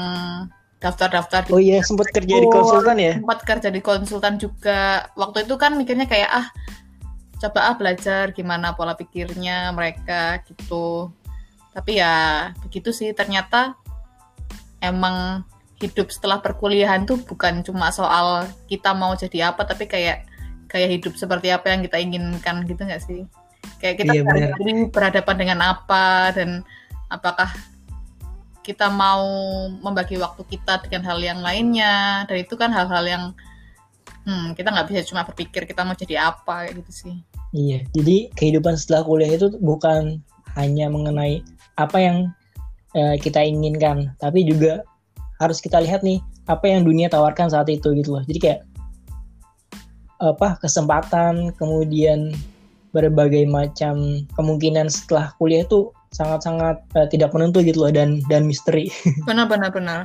daftar-daftar 0.81 1.45
Oh 1.53 1.61
iya 1.61 1.85
sempat 1.85 2.09
kerja 2.09 2.41
di 2.41 2.49
konsultan 2.49 2.97
ya? 2.97 3.13
sempat 3.21 3.39
kerja 3.45 3.69
di 3.69 3.81
konsultan 3.85 4.35
juga. 4.41 5.13
Waktu 5.13 5.45
itu 5.45 5.55
kan 5.61 5.77
mikirnya 5.77 6.09
kayak 6.09 6.29
ah 6.33 6.47
coba 7.37 7.73
ah 7.73 7.75
belajar 7.77 8.33
gimana 8.33 8.73
pola 8.73 8.97
pikirnya 8.97 9.69
mereka 9.77 10.41
gitu. 10.49 11.13
Tapi 11.71 12.01
ya 12.01 12.49
begitu 12.65 12.89
sih. 12.89 13.13
Ternyata 13.13 13.77
emang 14.81 15.45
hidup 15.77 16.09
setelah 16.09 16.41
perkuliahan 16.41 17.05
tuh 17.05 17.21
bukan 17.21 17.61
cuma 17.61 17.93
soal 17.93 18.45
kita 18.65 18.93
mau 18.97 19.13
jadi 19.13 19.53
apa 19.53 19.65
tapi 19.65 19.85
kayak 19.85 20.25
kayak 20.65 20.89
hidup 20.97 21.13
seperti 21.17 21.49
apa 21.53 21.73
yang 21.73 21.81
kita 21.85 21.97
inginkan 22.01 22.65
gitu 22.65 22.81
nggak 22.81 23.05
sih? 23.05 23.29
Kayak 23.77 24.01
kita 24.01 24.13
Iya, 24.17 24.89
berhadapan 24.89 25.35
dengan 25.37 25.59
apa 25.61 26.33
dan 26.33 26.65
apakah 27.09 27.53
kita 28.61 28.93
mau 28.93 29.25
membagi 29.81 30.21
waktu 30.21 30.45
kita 30.45 30.85
dengan 30.85 31.01
hal 31.09 31.19
yang 31.21 31.41
lainnya 31.41 32.25
dan 32.29 32.37
itu 32.37 32.53
kan 32.53 32.69
hal-hal 32.69 33.03
yang 33.05 33.23
hmm, 34.25 34.53
kita 34.53 34.69
nggak 34.69 34.87
bisa 34.89 35.01
cuma 35.09 35.25
berpikir 35.25 35.65
kita 35.65 35.81
mau 35.81 35.97
jadi 35.97 36.29
apa 36.29 36.69
gitu 36.69 36.91
sih 36.93 37.15
Iya, 37.51 37.83
jadi 37.91 38.31
kehidupan 38.39 38.79
setelah 38.79 39.03
kuliah 39.03 39.35
itu 39.35 39.51
bukan 39.59 40.23
hanya 40.55 40.87
mengenai 40.87 41.43
apa 41.75 41.97
yang 41.99 42.17
eh, 42.95 43.19
kita 43.19 43.43
inginkan, 43.43 44.15
tapi 44.23 44.47
juga 44.47 44.87
harus 45.43 45.59
kita 45.59 45.83
lihat 45.83 45.99
nih 45.99 46.23
apa 46.47 46.71
yang 46.71 46.87
dunia 46.87 47.11
tawarkan 47.11 47.51
saat 47.51 47.67
itu 47.67 47.91
gitu 47.91 48.15
loh. 48.15 48.23
Jadi 48.23 48.39
kayak 48.39 48.61
apa 50.23 50.55
kesempatan, 50.63 51.51
kemudian 51.59 52.31
berbagai 52.95 53.43
macam 53.51 54.23
kemungkinan 54.39 54.87
setelah 54.87 55.35
kuliah 55.35 55.67
itu 55.67 55.91
sangat-sangat 56.11 56.83
eh, 56.99 57.07
tidak 57.07 57.31
menentu 57.31 57.63
gitu 57.63 57.87
loh 57.87 57.91
dan 57.91 58.19
dan 58.27 58.43
misteri. 58.45 58.91
benar 59.29 59.47
benar 59.47 59.71
benar 59.71 59.99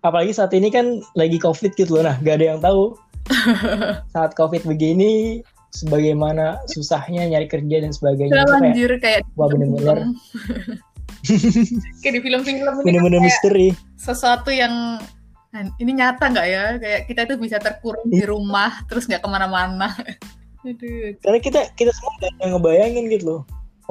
Apalagi 0.00 0.32
saat 0.32 0.50
ini 0.56 0.72
kan 0.72 1.04
lagi 1.12 1.36
covid 1.36 1.76
gitu 1.76 2.00
loh. 2.00 2.08
Nah, 2.08 2.16
gak 2.24 2.40
ada 2.40 2.56
yang 2.56 2.60
tahu 2.60 2.96
saat 4.14 4.32
covid 4.34 4.64
begini 4.64 5.44
sebagaimana 5.70 6.58
susahnya 6.66 7.30
nyari 7.30 7.46
kerja 7.46 7.84
dan 7.84 7.92
sebagainya. 7.94 8.42
Itu 8.42 8.50
kayak 8.50 8.64
anjir 8.64 8.90
kayak 8.98 9.20
wah 9.38 9.46
bener-bener 9.46 9.98
kayak 12.02 12.12
di 12.16 12.20
film-film 12.24 12.56
ini 12.56 12.64
kan 12.64 12.80
bener-bener 12.80 13.20
kayak 13.20 13.28
misteri. 13.28 13.68
sesuatu 14.00 14.50
yang 14.50 14.98
"Nah, 15.52 15.62
ini 15.78 15.90
nyata 15.94 16.32
nggak 16.32 16.46
ya 16.48 16.64
kayak 16.80 17.00
kita 17.06 17.22
tuh 17.28 17.36
bisa 17.38 17.60
terkurung 17.62 18.08
di 18.08 18.24
rumah 18.24 18.82
terus 18.90 19.06
nggak 19.06 19.22
ke 19.22 19.28
mana-mana. 19.30 19.94
Karena 21.24 21.38
kita 21.40 21.60
kita 21.72 21.90
semua 21.92 22.12
gak 22.20 22.52
ngebayangin 22.52 23.08
gitu 23.08 23.24
loh. 23.24 23.40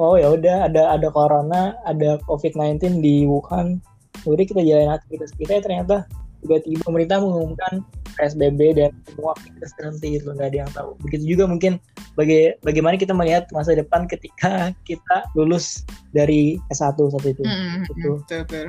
Oh 0.00 0.16
ya 0.16 0.32
udah 0.32 0.72
ada 0.72 0.96
ada 0.96 1.12
corona, 1.12 1.76
ada 1.84 2.16
COVID-19 2.24 3.04
di 3.04 3.28
Wuhan. 3.28 3.84
Udah 4.24 4.44
kita 4.48 4.64
jalan 4.64 4.96
aktivitas 4.96 5.36
kita 5.36 5.60
ya 5.60 5.62
ternyata 5.62 6.08
tiba-tiba 6.40 6.80
pemerintah 6.88 7.20
mengumumkan 7.20 7.84
PSBB 8.16 8.80
dan 8.80 8.96
semua 9.12 9.36
aktivitas 9.36 9.76
berhenti 9.76 10.08
itu 10.16 10.24
nggak 10.32 10.48
ada 10.48 10.58
yang 10.64 10.70
tahu. 10.72 10.96
Begitu 11.04 11.36
juga 11.36 11.44
mungkin 11.44 11.76
baga- 12.16 12.56
bagaimana 12.64 12.96
kita 12.96 13.12
melihat 13.12 13.44
masa 13.52 13.76
depan 13.76 14.08
ketika 14.08 14.72
kita 14.88 15.28
lulus 15.36 15.84
dari 16.16 16.56
S1 16.72 16.96
saat 16.96 17.26
itu. 17.28 17.44
Mm, 17.44 17.84
Gitu. 17.92 18.08
betul, 18.24 18.40
betul. 18.48 18.66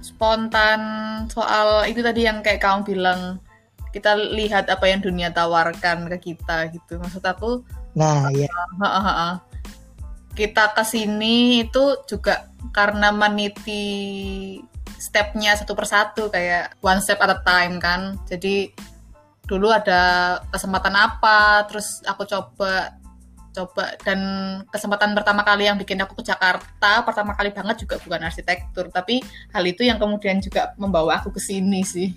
Spontan 0.00 0.80
soal 1.28 1.84
itu 1.84 2.00
tadi 2.00 2.24
yang 2.24 2.40
kayak 2.40 2.64
kamu 2.64 2.80
bilang 2.82 3.20
kita 3.92 4.16
lihat 4.16 4.72
apa 4.72 4.88
yang 4.88 5.04
dunia 5.04 5.28
tawarkan 5.28 6.08
ke 6.16 6.32
kita 6.32 6.72
gitu. 6.72 6.96
Maksud 6.96 7.20
aku 7.22 7.60
Nah, 7.92 8.32
ya 8.32 8.48
ha, 8.80 8.88
ha, 8.88 9.12
ha. 9.12 9.30
Kita 10.32 10.72
ke 10.72 10.82
sini 10.84 11.68
itu 11.68 12.00
juga 12.08 12.48
karena 12.72 13.12
meniti 13.12 13.84
stepnya 14.96 15.58
satu 15.58 15.74
persatu 15.74 16.30
kayak 16.32 16.78
one 16.80 17.02
step 17.02 17.20
at 17.20 17.34
a 17.34 17.38
time 17.44 17.82
kan. 17.82 18.16
Jadi 18.30 18.72
dulu 19.44 19.68
ada 19.68 20.38
kesempatan 20.54 20.94
apa, 20.94 21.66
terus 21.68 22.00
aku 22.06 22.24
coba 22.24 22.96
coba 23.52 23.92
dan 24.00 24.20
kesempatan 24.72 25.12
pertama 25.12 25.44
kali 25.44 25.68
yang 25.68 25.76
bikin 25.76 26.00
aku 26.00 26.16
ke 26.16 26.24
Jakarta 26.24 27.04
pertama 27.04 27.36
kali 27.36 27.52
banget 27.52 27.84
juga 27.84 28.00
bukan 28.00 28.24
arsitektur 28.24 28.88
tapi 28.88 29.20
hal 29.52 29.64
itu 29.68 29.84
yang 29.84 30.00
kemudian 30.00 30.40
juga 30.40 30.72
membawa 30.80 31.20
aku 31.20 31.36
ke 31.36 31.40
sini 31.52 31.84
sih 31.84 32.16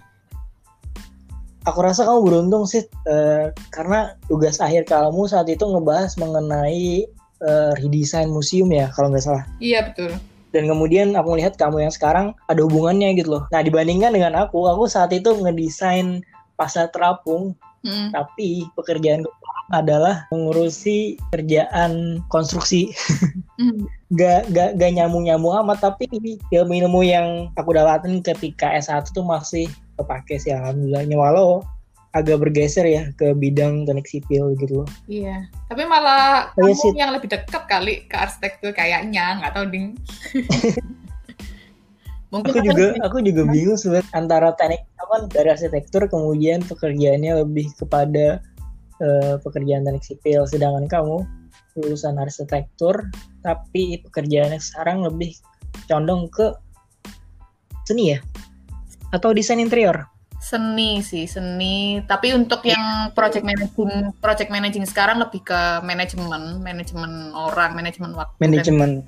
aku 1.68 1.80
rasa 1.84 2.08
kamu 2.08 2.20
beruntung 2.24 2.64
sih 2.64 2.88
eh, 2.88 3.52
karena 3.68 4.16
tugas 4.32 4.64
akhir 4.64 4.88
kamu 4.88 5.28
saat 5.28 5.52
itu 5.52 5.68
ngebahas 5.68 6.16
mengenai 6.16 7.04
eh, 7.42 7.72
redesign 7.82 8.32
museum 8.32 8.72
ya 8.72 8.88
kalau 8.96 9.12
nggak 9.12 9.26
salah. 9.26 9.44
iya 9.60 9.84
betul 9.92 10.16
dan 10.56 10.72
kemudian 10.72 11.12
aku 11.20 11.36
melihat 11.36 11.60
kamu 11.60 11.84
yang 11.84 11.92
sekarang 11.92 12.32
ada 12.48 12.64
hubungannya 12.64 13.12
gitu 13.20 13.36
loh. 13.36 13.44
Nah 13.52 13.60
dibandingkan 13.60 14.16
dengan 14.16 14.48
aku, 14.48 14.72
aku 14.72 14.88
saat 14.88 15.12
itu 15.12 15.36
ngedesain 15.36 16.24
pasar 16.56 16.88
terapung, 16.96 17.52
Mm. 17.86 18.10
tapi 18.18 18.66
pekerjaan 18.74 19.22
adalah 19.70 20.26
mengurusi 20.34 21.20
kerjaan 21.36 22.24
konstruksi. 22.34 22.90
Mm. 23.56 23.88
Gak, 24.20 24.52
gak, 24.52 24.76
gak 24.76 24.92
nyambung-nyambung 25.00 25.56
amat, 25.64 25.80
tapi 25.80 26.12
ilmu-ilmu 26.52 27.08
yang 27.08 27.48
aku 27.56 27.72
dapatin 27.72 28.20
ketika 28.20 28.68
S1 28.76 29.16
tuh 29.16 29.24
masih 29.24 29.72
kepake 29.96 30.36
sih 30.36 30.52
alhamdulillahnya. 30.52 31.16
Walau 31.16 31.64
agak 32.16 32.40
bergeser 32.40 32.88
ya 32.88 33.12
ke 33.20 33.36
bidang 33.36 33.84
teknik 33.84 34.08
sipil 34.08 34.56
gitu 34.56 34.82
loh. 34.82 34.90
Iya, 35.12 35.52
tapi 35.68 35.84
malah 35.84 36.56
Oh, 36.56 36.64
iya, 36.64 36.72
kamu 36.72 36.96
yang 36.96 37.12
lebih 37.12 37.28
dekat 37.28 37.64
kali 37.68 38.08
ke 38.08 38.16
arsitektur 38.16 38.72
kayaknya, 38.72 39.44
nggak 39.44 39.52
tahu 39.52 39.66
ding. 39.68 40.00
Mungkin 42.34 42.52
aku 42.52 42.60
juga 42.64 42.96
lebih- 42.96 43.04
aku 43.04 43.18
juga 43.22 43.44
bingung 43.52 43.80
sebenarnya 43.80 44.08
antara 44.16 44.50
teknik 44.56 44.88
apa 44.98 45.16
dari 45.30 45.50
arsitektur 45.52 46.08
kemudian 46.08 46.64
pekerjaannya 46.64 47.44
lebih 47.46 47.68
kepada 47.76 48.40
eh, 49.04 49.36
pekerjaan 49.44 49.84
teknik 49.84 50.08
sipil. 50.08 50.48
Sedangkan 50.48 50.88
kamu 50.88 51.28
lulusan 51.76 52.16
arsitektur 52.16 53.12
tapi 53.44 54.00
pekerjaannya 54.08 54.64
sekarang 54.64 55.04
lebih 55.04 55.36
condong 55.92 56.32
ke 56.32 56.56
seni 57.84 58.16
ya? 58.16 58.20
Atau 59.12 59.36
desain 59.36 59.60
interior 59.60 60.08
seni 60.46 61.02
sih 61.02 61.26
seni. 61.26 62.06
Tapi 62.06 62.38
untuk 62.38 62.62
yang 62.62 63.10
project 63.18 63.42
managing, 63.42 64.14
project 64.22 64.54
managing 64.54 64.86
sekarang 64.86 65.18
lebih 65.18 65.42
ke 65.42 65.82
manajemen, 65.82 66.62
manajemen 66.62 67.34
orang, 67.34 67.74
manajemen 67.74 68.14
waktu. 68.14 68.38
manajemen. 68.38 69.02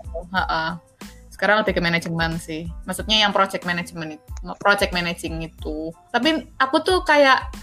Sekarang 1.29 1.61
lebih 1.61 1.77
ke 1.77 1.81
manajemen 1.85 2.41
sih. 2.41 2.65
Maksudnya 2.89 3.21
yang 3.21 3.29
project 3.29 3.61
management 3.69 4.17
itu, 4.17 4.29
project 4.57 4.89
managing 4.89 5.45
itu. 5.45 5.93
Tapi 6.09 6.49
aku 6.57 6.81
tuh 6.81 7.05
kayak 7.05 7.53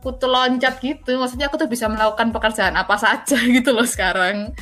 kutu 0.00 0.24
loncat 0.24 0.80
gitu. 0.80 1.20
Maksudnya 1.20 1.52
aku 1.52 1.60
tuh 1.60 1.68
bisa 1.68 1.84
melakukan 1.92 2.32
pekerjaan 2.32 2.72
apa 2.80 2.96
saja 2.96 3.36
gitu 3.60 3.76
loh 3.76 3.84
sekarang. 3.84 4.56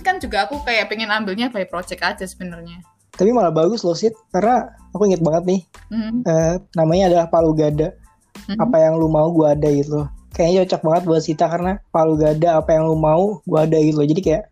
Kan 0.00 0.16
juga 0.24 0.48
aku 0.48 0.64
kayak 0.64 0.88
pengen 0.88 1.12
ambilnya 1.12 1.52
by 1.52 1.68
project 1.68 2.00
aja 2.00 2.24
sebenarnya. 2.24 2.80
Tapi 3.14 3.30
malah 3.30 3.54
bagus 3.54 3.86
loh 3.86 3.94
Sid, 3.94 4.14
karena 4.34 4.74
aku 4.90 5.06
inget 5.06 5.22
banget 5.22 5.44
nih, 5.46 5.60
mm-hmm. 5.90 6.20
uh, 6.26 6.54
namanya 6.74 7.04
adalah 7.10 7.26
Palu 7.30 7.54
Gada. 7.54 7.94
Mm-hmm. 8.34 8.58
Apa 8.58 8.76
yang 8.82 8.94
lu 8.98 9.06
mau 9.06 9.30
gue 9.30 9.46
ada 9.46 9.68
gitu 9.70 10.02
loh. 10.02 10.08
Kayaknya 10.34 10.66
cocok 10.66 10.82
banget 10.82 11.02
buat 11.06 11.22
Sita 11.22 11.46
karena 11.46 11.78
Palu 11.94 12.18
Gada 12.18 12.58
apa 12.58 12.70
yang 12.74 12.90
lu 12.90 12.98
mau 12.98 13.38
gue 13.46 13.60
ada 13.60 13.78
gitu 13.78 14.02
loh. 14.02 14.08
Jadi 14.10 14.22
kayak 14.22 14.44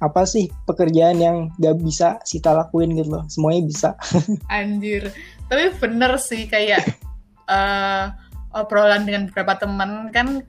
apa 0.00 0.24
sih 0.24 0.48
pekerjaan 0.64 1.20
yang 1.20 1.36
gak 1.60 1.76
bisa 1.80 2.18
Sita 2.26 2.50
lakuin 2.50 2.98
gitu 2.98 3.14
loh. 3.14 3.24
Semuanya 3.30 3.62
bisa. 3.62 3.88
Anjir. 4.50 5.14
Tapi 5.46 5.70
bener 5.78 6.18
sih 6.18 6.50
kayak 6.50 6.82
uh, 7.46 8.10
obrolan 8.60 9.06
dengan 9.06 9.30
beberapa 9.30 9.54
teman 9.62 10.10
kan 10.10 10.42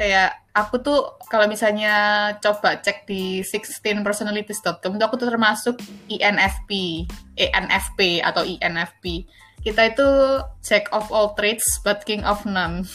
kayak 0.00 0.40
aku 0.56 0.80
tuh 0.80 1.20
kalau 1.28 1.44
misalnya 1.44 1.92
coba 2.40 2.80
cek 2.80 3.04
di 3.04 3.44
16personalities.com 3.44 4.96
itu 4.96 5.04
aku 5.04 5.20
tuh 5.20 5.28
termasuk 5.28 5.76
INFP, 6.08 7.04
ENFP 7.36 8.24
atau 8.24 8.40
INFP. 8.40 9.28
Kita 9.60 9.92
itu 9.92 10.08
check 10.64 10.88
of 10.96 11.12
all 11.12 11.36
trades 11.36 11.84
but 11.84 12.00
king 12.08 12.24
of 12.24 12.40
none. 12.48 12.88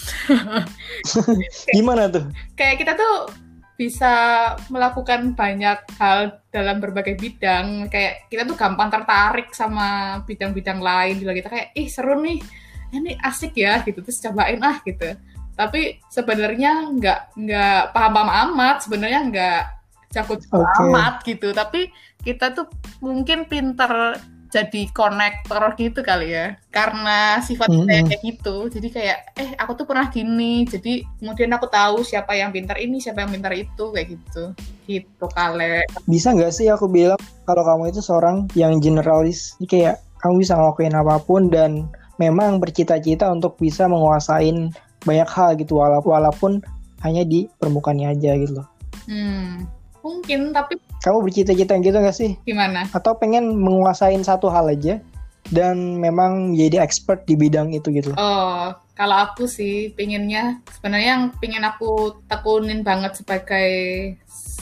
Gimana 1.77 2.09
tuh? 2.09 2.25
Kayak 2.57 2.81
kita 2.81 2.93
tuh 2.97 3.29
bisa 3.77 4.13
melakukan 4.73 5.37
banyak 5.37 5.85
hal 6.01 6.41
dalam 6.49 6.81
berbagai 6.81 7.21
bidang. 7.21 7.85
Kayak 7.93 8.25
kita 8.33 8.49
tuh 8.49 8.57
gampang 8.57 8.89
tertarik 8.89 9.53
sama 9.53 10.17
bidang-bidang 10.25 10.81
lain. 10.81 11.21
Bila 11.21 11.37
kita 11.37 11.53
kayak, 11.53 11.69
ih 11.77 11.85
seru 11.85 12.17
nih, 12.17 12.41
ini 12.97 13.13
asik 13.21 13.53
ya 13.53 13.85
gitu. 13.85 14.01
Terus 14.01 14.25
cobain 14.25 14.57
ah 14.65 14.81
gitu 14.81 15.13
tapi 15.55 16.03
sebenarnya 16.11 16.91
nggak 16.91 17.19
nggak 17.39 17.81
paham-paham 17.95 18.29
amat 18.51 18.83
sebenarnya 18.83 19.19
nggak 19.31 19.61
jago 20.15 20.35
okay. 20.39 20.83
amat 20.87 21.13
gitu. 21.27 21.51
Tapi 21.51 21.91
kita 22.23 22.55
tuh 22.55 22.67
mungkin 23.03 23.47
pinter 23.47 24.15
jadi 24.51 24.87
konektor 24.95 25.75
gitu 25.75 25.99
kali 25.99 26.31
ya. 26.31 26.55
Karena 26.71 27.43
sifat 27.43 27.67
mm 27.67 27.75
-hmm. 27.75 27.87
saya 27.91 28.01
kayak 28.07 28.23
gitu. 28.23 28.57
Jadi 28.71 28.87
kayak 28.87 29.19
eh 29.35 29.49
aku 29.59 29.83
tuh 29.83 29.85
pernah 29.87 30.07
gini. 30.07 30.63
Jadi 30.63 31.03
kemudian 31.19 31.51
aku 31.51 31.67
tahu 31.67 32.03
siapa 32.07 32.35
yang 32.39 32.55
pintar 32.55 32.79
ini 32.79 33.03
siapa 33.03 33.27
yang 33.27 33.35
pintar 33.35 33.51
itu 33.51 33.91
kayak 33.91 34.15
gitu. 34.15 34.55
Gitu 34.87 35.25
kali 35.35 35.83
bisa 36.07 36.31
nggak 36.31 36.53
sih 36.55 36.71
aku 36.71 36.87
bilang 36.87 37.19
kalau 37.43 37.67
kamu 37.67 37.91
itu 37.91 37.99
seorang 37.99 38.47
yang 38.55 38.79
generalis? 38.79 39.59
Jadi 39.59 39.67
kayak 39.67 39.95
kamu 40.23 40.41
bisa 40.41 40.55
ngelakuin 40.55 40.95
apa 40.95 41.15
pun 41.21 41.51
dan 41.51 41.91
memang 42.15 42.63
bercita-cita 42.63 43.27
untuk 43.27 43.59
bisa 43.59 43.91
menguasain 43.91 44.71
banyak 45.05 45.29
hal 45.29 45.55
gitu 45.55 45.79
walaupun 45.79 46.11
walaupun 46.11 46.51
hanya 47.05 47.21
di 47.21 47.45
permukaannya 47.61 48.17
aja 48.17 48.31
gitu 48.35 48.59
loh. 48.61 48.67
Hmm, 49.05 49.69
mungkin 50.01 50.49
tapi 50.51 50.81
kamu 51.05 51.21
bercita-cita 51.21 51.77
gitu 51.79 51.97
gak 52.01 52.17
sih? 52.17 52.33
Gimana? 52.43 52.89
Atau 52.89 53.13
pengen 53.21 53.61
menguasain 53.61 54.25
satu 54.25 54.49
hal 54.49 54.73
aja 54.73 54.97
dan 55.53 56.01
memang 56.01 56.57
jadi 56.57 56.81
expert 56.81 57.29
di 57.29 57.37
bidang 57.37 57.77
itu 57.77 57.93
gitu? 57.93 58.09
Oh, 58.17 58.73
kalau 58.97 59.17
aku 59.29 59.45
sih 59.45 59.93
pinginnya 59.93 60.65
sebenarnya 60.73 61.09
yang 61.19 61.23
pingin 61.37 61.61
aku 61.61 62.17
tekunin 62.25 62.81
banget 62.81 63.21
sebagai 63.21 63.69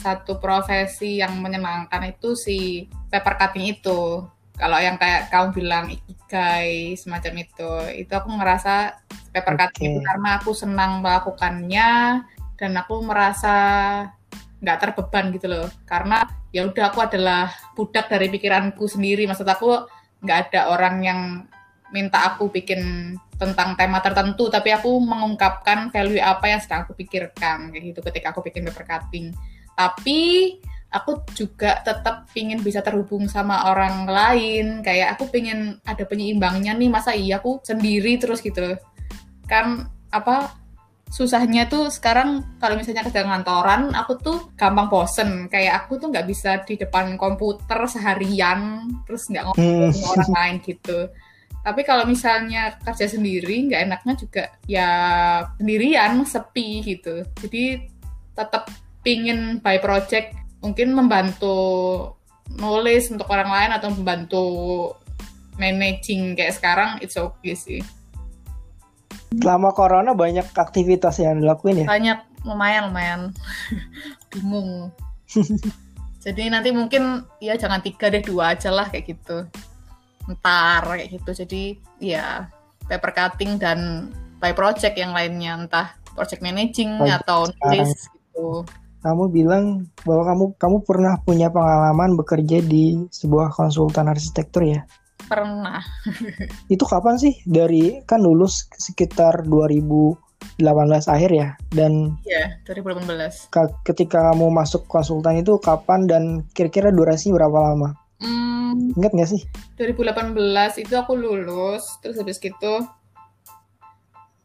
satu 0.04 0.36
profesi 0.36 1.24
yang 1.24 1.40
menyenangkan 1.40 2.12
itu 2.12 2.36
si 2.36 2.90
paper 3.08 3.40
cutting 3.40 3.72
itu 3.72 4.26
kalau 4.54 4.78
yang 4.78 5.00
kayak 5.00 5.32
kamu 5.32 5.48
bilang 5.56 5.86
ikigai 5.90 6.94
semacam 6.94 7.42
itu 7.42 7.70
itu 8.04 8.12
aku 8.12 8.28
ngerasa 8.36 9.00
paper 9.34 9.54
cutting 9.58 9.82
okay. 9.82 9.94
itu 9.98 10.00
karena 10.06 10.28
aku 10.38 10.50
senang 10.54 11.02
melakukannya 11.02 11.88
dan 12.54 12.72
aku 12.78 13.02
merasa 13.02 13.56
nggak 14.62 14.78
terbeban 14.80 15.34
gitu 15.34 15.46
loh. 15.50 15.66
Karena 15.84 16.24
ya 16.54 16.64
udah 16.64 16.94
aku 16.94 17.04
adalah 17.04 17.50
budak 17.74 18.08
dari 18.08 18.30
pikiranku 18.30 18.86
sendiri. 18.86 19.26
Maksud 19.26 19.44
aku 19.44 19.84
nggak 20.22 20.38
ada 20.48 20.72
orang 20.72 20.96
yang 21.04 21.20
minta 21.92 22.32
aku 22.32 22.48
bikin 22.48 23.12
tentang 23.36 23.76
tema 23.76 24.00
tertentu 24.00 24.46
tapi 24.48 24.72
aku 24.72 24.98
mengungkapkan 25.02 25.90
value 25.90 26.22
apa 26.22 26.48
yang 26.54 26.60
sedang 26.62 26.86
aku 26.86 26.94
pikirkan 26.96 27.70
kayak 27.70 27.92
gitu 27.92 28.00
ketika 28.02 28.30
aku 28.30 28.40
bikin 28.46 28.66
paper 28.66 28.86
cutting 28.86 29.34
tapi 29.74 30.54
aku 30.94 31.26
juga 31.34 31.82
tetap 31.82 32.30
pingin 32.30 32.62
bisa 32.62 32.78
terhubung 32.78 33.26
sama 33.26 33.66
orang 33.74 34.06
lain. 34.06 34.80
Kayak 34.86 35.18
aku 35.18 35.26
pingin 35.26 35.82
ada 35.82 36.06
penyeimbangnya 36.06 36.72
nih 36.78 36.86
masa 36.86 37.12
iya 37.12 37.42
aku 37.42 37.58
sendiri 37.66 38.14
terus 38.22 38.38
gitu 38.38 38.78
kan 39.44 39.88
apa 40.10 40.54
susahnya 41.14 41.70
tuh 41.70 41.94
sekarang 41.94 42.58
kalau 42.58 42.74
misalnya 42.74 43.06
kerja 43.06 43.22
kantoran 43.22 43.94
aku 43.94 44.18
tuh 44.18 44.38
gampang 44.58 44.90
bosen. 44.90 45.46
Kayak 45.46 45.86
aku 45.86 46.02
tuh 46.02 46.10
nggak 46.10 46.26
bisa 46.26 46.62
di 46.66 46.74
depan 46.74 47.14
komputer 47.14 47.86
seharian 47.86 48.90
terus 49.06 49.30
nggak 49.30 49.44
ngobrol 49.46 49.94
sama 49.94 50.08
orang 50.18 50.32
lain 50.34 50.56
gitu. 50.66 50.98
Tapi 51.64 51.80
kalau 51.80 52.04
misalnya 52.04 52.76
kerja 52.82 53.08
sendiri 53.08 53.70
nggak 53.70 53.82
enaknya 53.88 54.14
juga 54.20 54.44
ya 54.68 54.90
sendirian 55.56 56.26
sepi 56.26 56.82
gitu. 56.84 57.24
Jadi 57.40 57.88
tetap 58.34 58.68
pingin 59.06 59.62
by 59.62 59.78
project 59.78 60.34
mungkin 60.64 60.96
membantu 60.96 61.56
nulis 62.58 63.08
untuk 63.12 63.28
orang 63.30 63.48
lain 63.48 63.70
atau 63.76 63.88
membantu 63.92 64.46
managing 65.60 66.34
kayak 66.34 66.56
sekarang 66.56 66.98
it's 67.00 67.14
okay 67.14 67.54
sih. 67.54 67.80
Selama 69.40 69.74
corona 69.74 70.12
banyak 70.12 70.46
aktivitas 70.54 71.22
yang 71.22 71.40
dilakuin 71.40 71.84
ya? 71.84 71.86
Banyak, 71.88 72.18
lumayan 72.46 72.82
lumayan. 72.90 73.20
Bingung. 74.30 74.92
Jadi 76.24 76.48
nanti 76.48 76.72
mungkin 76.72 77.26
ya 77.40 77.58
jangan 77.58 77.84
tiga 77.84 78.08
deh 78.08 78.24
dua 78.24 78.56
aja 78.56 78.72
lah 78.72 78.88
kayak 78.88 79.16
gitu. 79.16 79.44
Ntar 80.30 80.82
kayak 80.84 81.10
gitu. 81.20 81.30
Jadi 81.44 81.62
ya 82.00 82.48
paper 82.88 83.12
cutting 83.12 83.60
dan 83.60 84.10
by 84.40 84.52
project 84.52 84.96
yang 84.96 85.12
lainnya 85.12 85.56
entah 85.56 85.96
project 86.14 86.44
managing 86.44 86.94
atau 87.00 87.48
nulis 87.48 87.90
gitu 88.12 88.62
kamu 89.04 89.28
bilang 89.28 89.64
bahwa 90.08 90.24
kamu 90.32 90.44
kamu 90.56 90.76
pernah 90.88 91.14
punya 91.20 91.52
pengalaman 91.52 92.16
bekerja 92.16 92.64
di 92.64 93.04
sebuah 93.12 93.52
konsultan 93.52 94.08
arsitektur 94.08 94.64
ya? 94.64 94.80
Pernah. 95.24 95.80
itu 96.74 96.84
kapan 96.84 97.16
sih? 97.16 97.34
Dari 97.48 98.04
kan 98.04 98.20
lulus 98.20 98.68
sekitar 98.76 99.44
2018 99.48 100.60
akhir 101.08 101.30
ya 101.32 101.48
dan 101.72 102.16
Iya, 102.28 102.60
2018. 102.68 103.48
Ketika 103.84 104.32
kamu 104.32 104.52
masuk 104.52 104.84
konsultan 104.86 105.40
itu 105.40 105.56
kapan 105.60 106.04
dan 106.04 106.22
kira-kira 106.52 106.92
durasinya 106.92 107.40
berapa 107.40 107.58
lama? 107.72 107.88
Hmm, 108.20 108.94
Ingat 108.96 109.12
nggak 109.12 109.30
sih? 109.30 109.42
2018 109.76 110.34
itu 110.80 110.94
aku 110.96 111.12
lulus, 111.18 111.84
terus 112.00 112.16
habis 112.20 112.38
gitu 112.38 112.84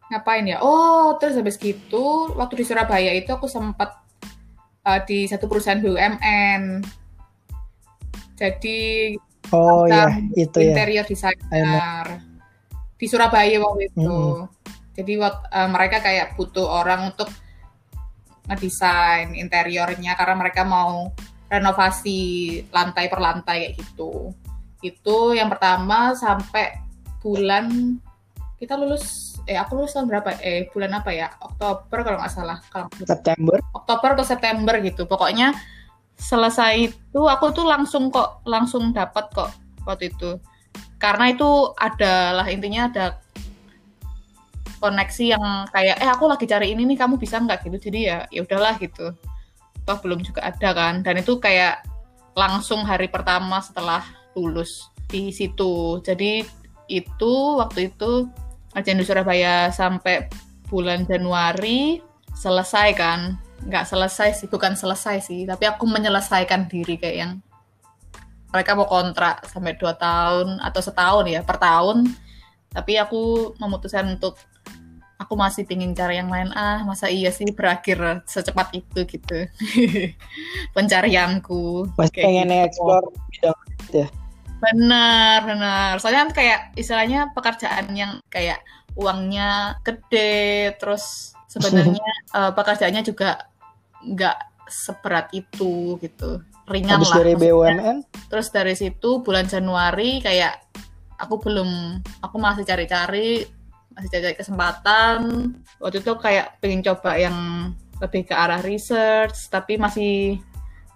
ngapain 0.10 0.46
ya? 0.46 0.58
Oh, 0.60 1.16
terus 1.22 1.38
habis 1.38 1.56
gitu 1.62 2.34
waktu 2.34 2.60
di 2.60 2.66
Surabaya 2.66 3.14
itu 3.14 3.30
aku 3.30 3.46
sempat 3.46 4.02
uh, 4.84 5.00
di 5.06 5.30
satu 5.30 5.46
perusahaan 5.46 5.78
BUMN. 5.80 6.82
Jadi 8.40 9.14
oh 9.56 9.86
ya 9.90 10.18
itu 10.36 10.58
interior 10.62 11.06
ya. 11.06 11.10
designer 11.10 12.06
di 13.00 13.06
Surabaya 13.08 13.56
waktu 13.64 13.88
itu. 13.90 14.04
Mm. 14.04 14.52
Jadi 15.00 15.14
uh, 15.16 15.70
mereka 15.72 16.04
kayak 16.04 16.36
butuh 16.36 16.68
orang 16.68 17.16
untuk 17.16 17.32
ngedesain 18.52 19.32
interiornya 19.40 20.20
karena 20.20 20.36
mereka 20.36 20.68
mau 20.68 21.08
renovasi 21.48 22.20
lantai 22.70 23.08
per 23.08 23.24
lantai 23.24 23.72
kayak 23.72 23.74
gitu. 23.80 24.36
Itu 24.84 25.32
yang 25.32 25.48
pertama 25.48 26.12
sampai 26.20 26.84
bulan 27.24 27.96
kita 28.60 28.76
lulus 28.76 29.40
eh 29.48 29.56
aku 29.56 29.80
lulus 29.80 29.96
tahun 29.96 30.12
berapa 30.12 30.36
eh 30.44 30.68
bulan 30.68 31.00
apa 31.00 31.16
ya 31.16 31.32
Oktober 31.40 32.04
kalau 32.04 32.18
nggak 32.20 32.34
salah 32.36 32.60
kalau 32.68 32.92
September 33.00 33.56
Oktober 33.72 34.20
atau 34.20 34.28
September 34.28 34.76
gitu 34.84 35.08
pokoknya 35.08 35.56
selesai 36.20 36.92
itu 36.92 37.22
aku 37.26 37.56
tuh 37.56 37.66
langsung 37.66 38.12
kok 38.12 38.44
langsung 38.44 38.92
dapat 38.92 39.32
kok 39.32 39.50
waktu 39.88 40.12
itu. 40.12 40.38
Karena 41.00 41.32
itu 41.32 41.72
adalah 41.80 42.46
intinya 42.52 42.92
ada 42.92 43.06
koneksi 44.84 45.26
yang 45.36 45.46
kayak 45.72 46.00
eh 46.00 46.10
aku 46.12 46.28
lagi 46.28 46.46
cari 46.48 46.76
ini 46.76 46.84
nih 46.84 47.00
kamu 47.00 47.16
bisa 47.16 47.40
nggak? 47.40 47.66
gitu. 47.66 47.90
Jadi 47.90 48.00
ya 48.12 48.28
ya 48.28 48.44
udahlah 48.44 48.76
gitu. 48.78 49.16
Toh 49.88 49.98
belum 50.04 50.20
juga 50.22 50.52
ada 50.52 50.76
kan. 50.76 51.02
Dan 51.02 51.24
itu 51.24 51.40
kayak 51.40 51.88
langsung 52.36 52.84
hari 52.84 53.08
pertama 53.08 53.64
setelah 53.64 54.04
lulus 54.36 54.92
di 55.08 55.32
situ. 55.32 56.04
Jadi 56.04 56.44
itu 56.92 57.34
waktu 57.58 57.96
itu 57.96 58.28
Arjen 58.76 59.02
di 59.02 59.06
Surabaya 59.08 59.74
sampai 59.74 60.30
bulan 60.70 61.08
Januari 61.10 62.02
selesai 62.38 62.94
kan 62.94 63.40
nggak 63.66 63.86
selesai 63.88 64.36
sih 64.36 64.48
bukan 64.48 64.76
selesai 64.76 65.24
sih 65.24 65.44
tapi 65.44 65.68
aku 65.68 65.84
menyelesaikan 65.88 66.68
diri 66.72 66.96
kayak 66.96 67.18
yang 67.18 67.32
mereka 68.50 68.74
mau 68.74 68.90
kontrak 68.90 69.46
sampai 69.46 69.78
dua 69.78 69.94
tahun 69.94 70.58
atau 70.64 70.82
setahun 70.82 71.26
ya 71.30 71.46
per 71.46 71.62
tahun 71.62 72.08
tapi 72.70 72.98
aku 73.02 73.54
memutuskan 73.58 74.18
untuk 74.18 74.38
aku 75.20 75.34
masih 75.36 75.68
pingin 75.68 75.92
cari 75.92 76.18
yang 76.18 76.32
lain 76.32 76.50
ah 76.56 76.82
masa 76.88 77.12
iya 77.12 77.30
sih 77.30 77.52
berakhir 77.52 78.24
secepat 78.26 78.72
itu 78.72 79.04
gitu 79.06 79.46
pencarianku 80.76 81.92
masih 82.00 82.24
pengen 82.24 82.50
gitu. 82.50 82.66
explore 82.66 83.08
bidang 83.30 83.60
ya 83.92 84.08
Benar, 84.60 85.48
benar. 85.48 85.92
Soalnya 86.04 86.28
kan 86.28 86.32
kayak 86.36 86.60
istilahnya 86.76 87.32
pekerjaan 87.32 87.96
yang 87.96 88.20
kayak 88.28 88.60
uangnya 89.00 89.80
gede, 89.88 90.76
terus 90.76 91.32
sebenarnya 91.48 92.04
uh, 92.36 92.52
pekerjaannya 92.58 93.02
juga 93.08 93.49
nggak 94.06 94.38
seberat 94.70 95.34
itu 95.34 95.98
gitu, 96.00 96.40
ringan 96.70 97.02
Habis 97.02 97.12
lah. 97.12 97.18
dari. 97.26 97.34
BUMN? 97.36 97.98
Terus 98.30 98.48
dari 98.54 98.74
situ 98.78 99.26
bulan 99.26 99.50
Januari 99.50 100.22
kayak 100.22 100.70
aku 101.18 101.42
belum, 101.42 102.00
aku 102.24 102.36
masih 102.38 102.64
cari-cari, 102.64 103.44
masih 103.98 104.10
cari 104.14 104.36
kesempatan. 104.38 105.18
Waktu 105.82 106.00
itu 106.06 106.14
kayak 106.16 106.62
pengen 106.64 106.86
coba 106.86 107.18
yang 107.18 107.38
lebih 108.00 108.30
ke 108.30 108.34
arah 108.38 108.64
research, 108.64 109.52
tapi 109.52 109.76
masih 109.76 110.40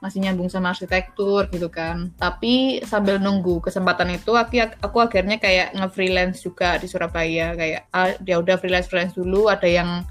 masih 0.03 0.19
nyambung 0.19 0.51
sama 0.51 0.75
arsitektur 0.75 1.47
gitu 1.47 1.71
kan. 1.71 2.11
Tapi 2.19 2.83
sambil 2.83 3.23
nunggu 3.23 3.63
kesempatan 3.63 4.11
itu 4.19 4.35
aku 4.35 4.59
aku 4.83 4.97
akhirnya 4.99 5.39
kayak 5.39 5.71
nge-freelance 5.79 6.43
juga 6.43 6.75
di 6.75 6.91
Surabaya 6.91 7.55
kayak 7.55 7.87
ah, 7.95 8.11
dia 8.19 8.35
udah 8.35 8.59
freelance 8.59 8.91
freelance 8.91 9.15
dulu 9.15 9.47
ada 9.47 9.63
yang 9.63 10.03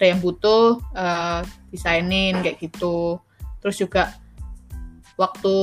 ada 0.00 0.16
yang 0.16 0.24
butuh 0.24 0.80
uh, 0.96 1.44
desainin 1.68 2.40
kayak 2.40 2.56
gitu. 2.56 3.20
Terus 3.60 3.76
juga 3.76 4.16
waktu 5.20 5.56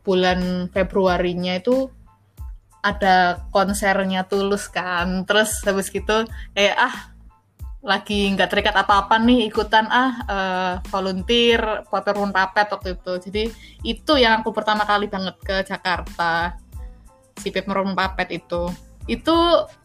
bulan 0.00 0.72
Februarinya 0.72 1.60
itu 1.60 1.92
ada 2.80 3.44
konsernya 3.52 4.24
Tulus 4.24 4.72
kan. 4.72 5.28
Terus 5.28 5.60
habis 5.68 5.92
gitu 5.92 6.24
kayak 6.56 6.76
ah 6.80 7.12
lagi 7.84 8.32
nggak 8.32 8.48
terikat 8.48 8.74
apa-apa 8.74 9.20
nih 9.20 9.46
ikutan 9.52 9.84
ah 9.92 10.12
uh, 10.26 10.72
volunteer 10.90 11.86
paper 11.86 12.18
run 12.18 12.34
papet 12.34 12.66
waktu 12.66 12.98
itu 12.98 13.12
jadi 13.30 13.42
itu 13.86 14.12
yang 14.18 14.42
aku 14.42 14.50
pertama 14.50 14.82
kali 14.82 15.06
banget 15.06 15.38
ke 15.38 15.62
Jakarta 15.62 16.58
si 17.38 17.54
paper 17.54 17.86
run 17.86 17.94
papet 17.94 18.42
itu 18.42 18.66
itu 19.06 19.36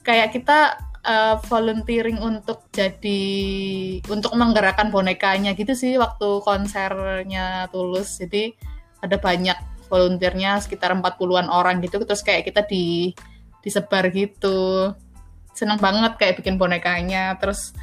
kayak 0.02 0.34
kita 0.34 0.82
uh, 1.06 1.36
volunteering 1.50 2.22
untuk 2.22 2.70
jadi 2.74 3.24
untuk 4.10 4.34
menggerakkan 4.38 4.94
bonekanya 4.94 5.54
gitu 5.58 5.74
sih 5.74 5.98
waktu 5.98 6.42
konsernya 6.46 7.70
Tulus. 7.74 8.22
Jadi 8.22 8.54
ada 9.02 9.18
banyak 9.18 9.58
volunteernya 9.90 10.62
sekitar 10.64 10.96
40-an 10.96 11.52
orang 11.52 11.84
gitu 11.84 12.00
terus 12.06 12.24
kayak 12.24 12.48
kita 12.48 12.64
di 12.66 13.12
disebar 13.62 14.10
gitu. 14.14 14.94
Seneng 15.52 15.82
banget 15.82 16.16
kayak 16.18 16.40
bikin 16.40 16.56
bonekanya 16.56 17.36
terus 17.38 17.76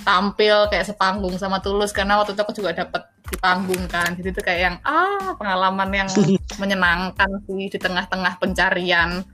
tampil 0.00 0.68
kayak 0.72 0.88
sepanggung 0.88 1.36
sama 1.36 1.60
Tulus 1.60 1.92
karena 1.92 2.16
waktu 2.16 2.32
itu 2.32 2.40
aku 2.40 2.54
juga 2.56 2.72
dapat 2.72 3.08
di 3.28 3.36
panggung 3.36 3.84
kan. 3.90 4.16
Jadi 4.16 4.28
itu 4.32 4.40
kayak 4.40 4.60
yang 4.60 4.76
ah 4.86 5.36
pengalaman 5.36 5.90
yang 5.92 6.08
menyenangkan 6.62 7.30
sih 7.48 7.68
di 7.68 7.78
tengah-tengah 7.78 8.40
pencarian 8.40 9.24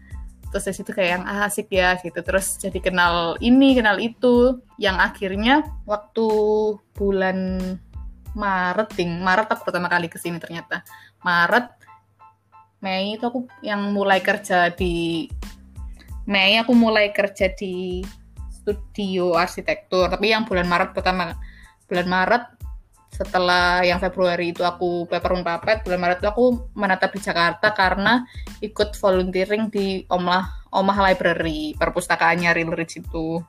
terus 0.57 0.73
dari 0.73 0.79
situ 0.81 0.91
kayak 0.97 1.11
yang 1.21 1.25
ah, 1.29 1.45
asik 1.45 1.69
ya 1.69 2.01
gitu. 2.01 2.17
Terus 2.25 2.57
jadi 2.57 2.81
kenal 2.81 3.37
ini 3.45 3.77
kenal 3.77 4.01
itu. 4.01 4.57
Yang 4.81 4.97
akhirnya 5.13 5.55
waktu 5.85 6.27
bulan 6.97 7.39
Maret 8.33 8.89
ting 8.97 9.21
Maret 9.21 9.53
aku 9.53 9.69
pertama 9.69 9.93
kali 9.93 10.09
ke 10.09 10.17
sini 10.17 10.41
ternyata. 10.41 10.81
Maret 11.21 11.77
Mei 12.81 13.21
itu 13.21 13.25
aku 13.29 13.45
yang 13.61 13.93
mulai 13.93 14.25
kerja 14.25 14.73
di 14.73 15.29
Mei 16.25 16.57
aku 16.57 16.73
mulai 16.73 17.13
kerja 17.13 17.53
di 17.53 18.01
studio 18.49 19.37
arsitektur 19.37 20.09
tapi 20.09 20.33
yang 20.33 20.49
bulan 20.49 20.65
Maret 20.65 20.97
pertama. 20.97 21.37
Bulan 21.85 22.09
Maret 22.09 22.56
setelah 23.17 23.81
yang 23.81 23.97
Februari 23.97 24.53
itu 24.53 24.61
aku 24.61 25.09
paper 25.09 25.41
papet 25.41 25.81
bulan 25.89 26.01
Maret 26.05 26.21
itu 26.21 26.29
aku 26.29 26.45
menetap 26.77 27.17
di 27.17 27.21
Jakarta 27.25 27.73
karena 27.73 28.29
ikut 28.61 28.93
volunteering 29.01 29.73
di 29.73 30.05
Omah 30.13 30.69
Omah 30.77 30.99
Library 31.09 31.73
perpustakaannya 31.81 32.53
Real 32.53 32.77
Rich 32.77 33.01
itu. 33.01 33.41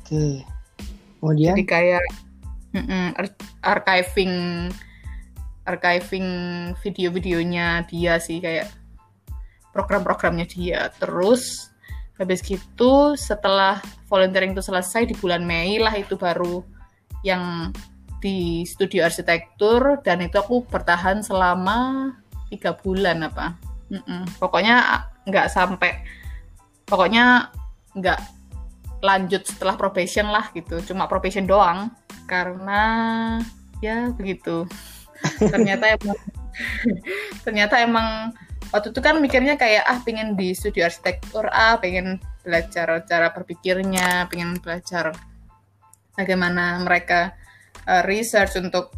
Oke. 0.00 0.40
Kemudian? 1.20 1.52
Jadi 1.52 1.64
kayak 1.68 2.04
mm 2.72 2.84
-mm, 2.88 3.06
archiving 3.60 4.34
archiving 5.68 6.28
video-videonya 6.80 7.84
dia 7.84 8.16
sih 8.16 8.40
kayak 8.40 8.72
program-programnya 9.76 10.48
dia. 10.48 10.88
Terus 10.96 11.68
habis 12.16 12.40
gitu 12.40 13.12
setelah 13.12 13.84
volunteering 14.08 14.56
itu 14.56 14.64
selesai 14.64 15.04
di 15.04 15.14
bulan 15.20 15.44
Mei 15.44 15.76
lah 15.76 15.92
itu 15.92 16.16
baru 16.16 16.64
yang 17.20 17.76
di 18.26 18.66
studio 18.66 19.06
arsitektur 19.06 20.02
dan 20.02 20.18
itu 20.18 20.34
aku 20.42 20.66
bertahan 20.66 21.22
selama 21.22 22.10
tiga 22.50 22.74
bulan 22.74 23.22
apa. 23.22 23.54
Mm 23.86 24.02
-mm. 24.02 24.22
pokoknya 24.42 25.06
nggak 25.30 25.46
sampai 25.46 26.02
pokoknya 26.90 27.54
nggak 27.94 28.18
lanjut 28.98 29.46
setelah 29.46 29.78
probation 29.78 30.26
lah 30.26 30.50
gitu. 30.58 30.82
Cuma 30.82 31.06
probation 31.06 31.46
doang. 31.46 31.94
Karena 32.26 32.82
ya 33.78 34.10
begitu. 34.10 34.66
Ternyata 35.54 35.94
emang 35.94 36.18
ternyata 37.44 37.78
emang 37.84 38.32
waktu 38.72 38.90
itu 38.90 39.00
kan 39.04 39.20
mikirnya 39.20 39.54
kayak 39.60 39.84
ah 39.84 40.00
pengen 40.02 40.34
di 40.34 40.56
studio 40.56 40.88
arsitektur 40.88 41.46
ah 41.52 41.76
pengen 41.76 42.16
belajar 42.40 43.04
cara 43.04 43.28
berpikirnya 43.28 44.24
pengen 44.32 44.56
belajar 44.64 45.12
bagaimana 46.16 46.80
mereka 46.80 47.36
uh, 47.86 48.02
research 48.04 48.58
untuk 48.58 48.92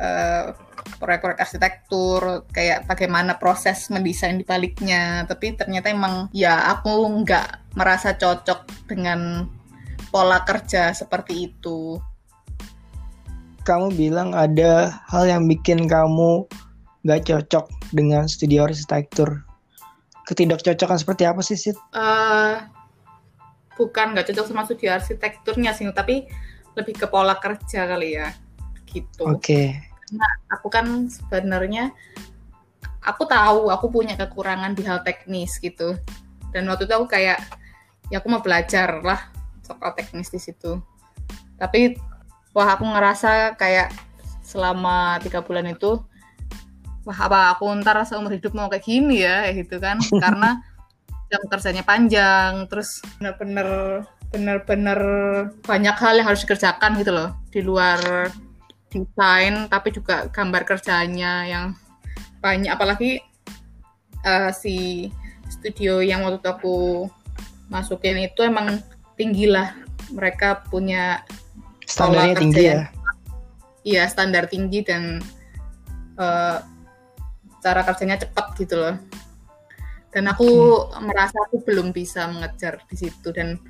uh, 0.00 0.52
proyek-proyek 0.96 1.42
arsitektur 1.42 2.46
kayak 2.54 2.86
bagaimana 2.86 3.36
proses 3.36 3.88
mendesain 3.90 4.38
di 4.38 4.46
baliknya. 4.46 5.26
Tapi 5.26 5.56
ternyata 5.58 5.90
emang 5.90 6.30
ya 6.30 6.70
aku 6.72 7.04
nggak 7.24 7.76
merasa 7.76 8.14
cocok 8.14 8.88
dengan 8.88 9.50
pola 10.08 10.46
kerja 10.46 10.94
seperti 10.94 11.52
itu. 11.52 12.00
Kamu 13.66 13.90
bilang 13.98 14.30
ada 14.30 15.02
hal 15.10 15.26
yang 15.26 15.50
bikin 15.50 15.90
kamu 15.90 16.46
nggak 17.02 17.26
cocok 17.26 17.66
dengan 17.90 18.30
studio 18.30 18.66
arsitektur. 18.70 19.42
Ketidakcocokan 20.26 20.98
seperti 20.98 21.22
apa 21.26 21.42
sih 21.42 21.58
Sid? 21.58 21.78
Uh, 21.94 22.62
bukan 23.78 24.16
nggak 24.16 24.32
cocok 24.32 24.46
sama 24.48 24.66
studio 24.66 24.96
arsitekturnya 24.96 25.70
sih 25.76 25.86
tapi 25.92 26.26
lebih 26.76 26.94
ke 26.94 27.06
pola 27.08 27.34
kerja 27.40 27.88
kali 27.88 28.20
ya 28.20 28.28
gitu. 28.86 29.24
Oke. 29.26 29.40
Okay. 29.42 29.66
karena 30.06 30.28
aku 30.54 30.68
kan 30.70 30.86
sebenarnya 31.10 31.90
aku 33.02 33.26
tahu 33.26 33.74
aku 33.74 33.90
punya 33.90 34.14
kekurangan 34.14 34.78
di 34.78 34.86
hal 34.86 35.02
teknis 35.02 35.58
gitu. 35.58 35.98
Dan 36.54 36.70
waktu 36.70 36.86
itu 36.86 36.94
aku 36.94 37.10
kayak 37.10 37.42
ya 38.12 38.22
aku 38.22 38.30
mau 38.30 38.38
belajar 38.38 39.02
lah 39.02 39.18
soal 39.66 39.90
teknis 39.98 40.30
di 40.30 40.38
situ. 40.38 40.78
Tapi 41.58 41.98
wah 42.54 42.78
aku 42.78 42.86
ngerasa 42.86 43.58
kayak 43.58 43.90
selama 44.46 45.18
tiga 45.26 45.42
bulan 45.42 45.66
itu 45.66 45.98
wah 47.02 47.18
apa 47.26 47.58
aku 47.58 47.66
ntar 47.82 47.98
seumur 48.06 48.30
hidup 48.30 48.54
mau 48.54 48.70
kayak 48.70 48.86
gini 48.86 49.26
ya 49.26 49.50
gitu 49.50 49.82
kan. 49.82 49.98
Karena 50.22 50.62
jam 51.26 51.42
kerjanya 51.50 51.82
panjang 51.82 52.70
terus 52.70 53.02
bener-bener 53.18 54.02
bener-bener 54.36 55.00
banyak 55.64 55.96
hal 55.96 56.20
yang 56.20 56.28
harus 56.28 56.44
dikerjakan 56.44 57.00
gitu 57.00 57.16
loh. 57.16 57.32
Di 57.48 57.64
luar 57.64 58.28
desain 58.92 59.64
tapi 59.72 59.96
juga 59.96 60.28
gambar 60.28 60.68
kerjanya 60.68 61.48
yang 61.48 61.72
banyak. 62.44 62.68
Apalagi 62.68 63.24
uh, 64.28 64.52
si 64.52 65.08
studio 65.48 66.04
yang 66.04 66.28
waktu 66.28 66.44
itu 66.44 66.50
aku 66.52 66.76
masukin 67.72 68.20
itu 68.20 68.44
emang 68.44 68.84
tinggi 69.16 69.48
lah. 69.48 69.72
Mereka 70.12 70.68
punya 70.68 71.24
standarnya 71.88 72.36
tinggi 72.36 72.62
ya? 72.62 72.92
Iya 73.86 74.04
standar 74.12 74.52
tinggi 74.52 74.84
dan 74.84 75.24
uh, 76.20 76.60
cara 77.64 77.80
kerjanya 77.88 78.20
cepat 78.20 78.52
gitu 78.60 78.76
loh. 78.76 78.94
Dan 80.14 80.32
aku 80.32 80.48
okay. 80.48 81.02
merasa 81.04 81.36
aku 81.44 81.60
belum 81.60 81.92
bisa 81.92 82.24
mengejar 82.30 82.80
di 82.88 82.96
situ 82.96 83.28
dan 83.36 83.60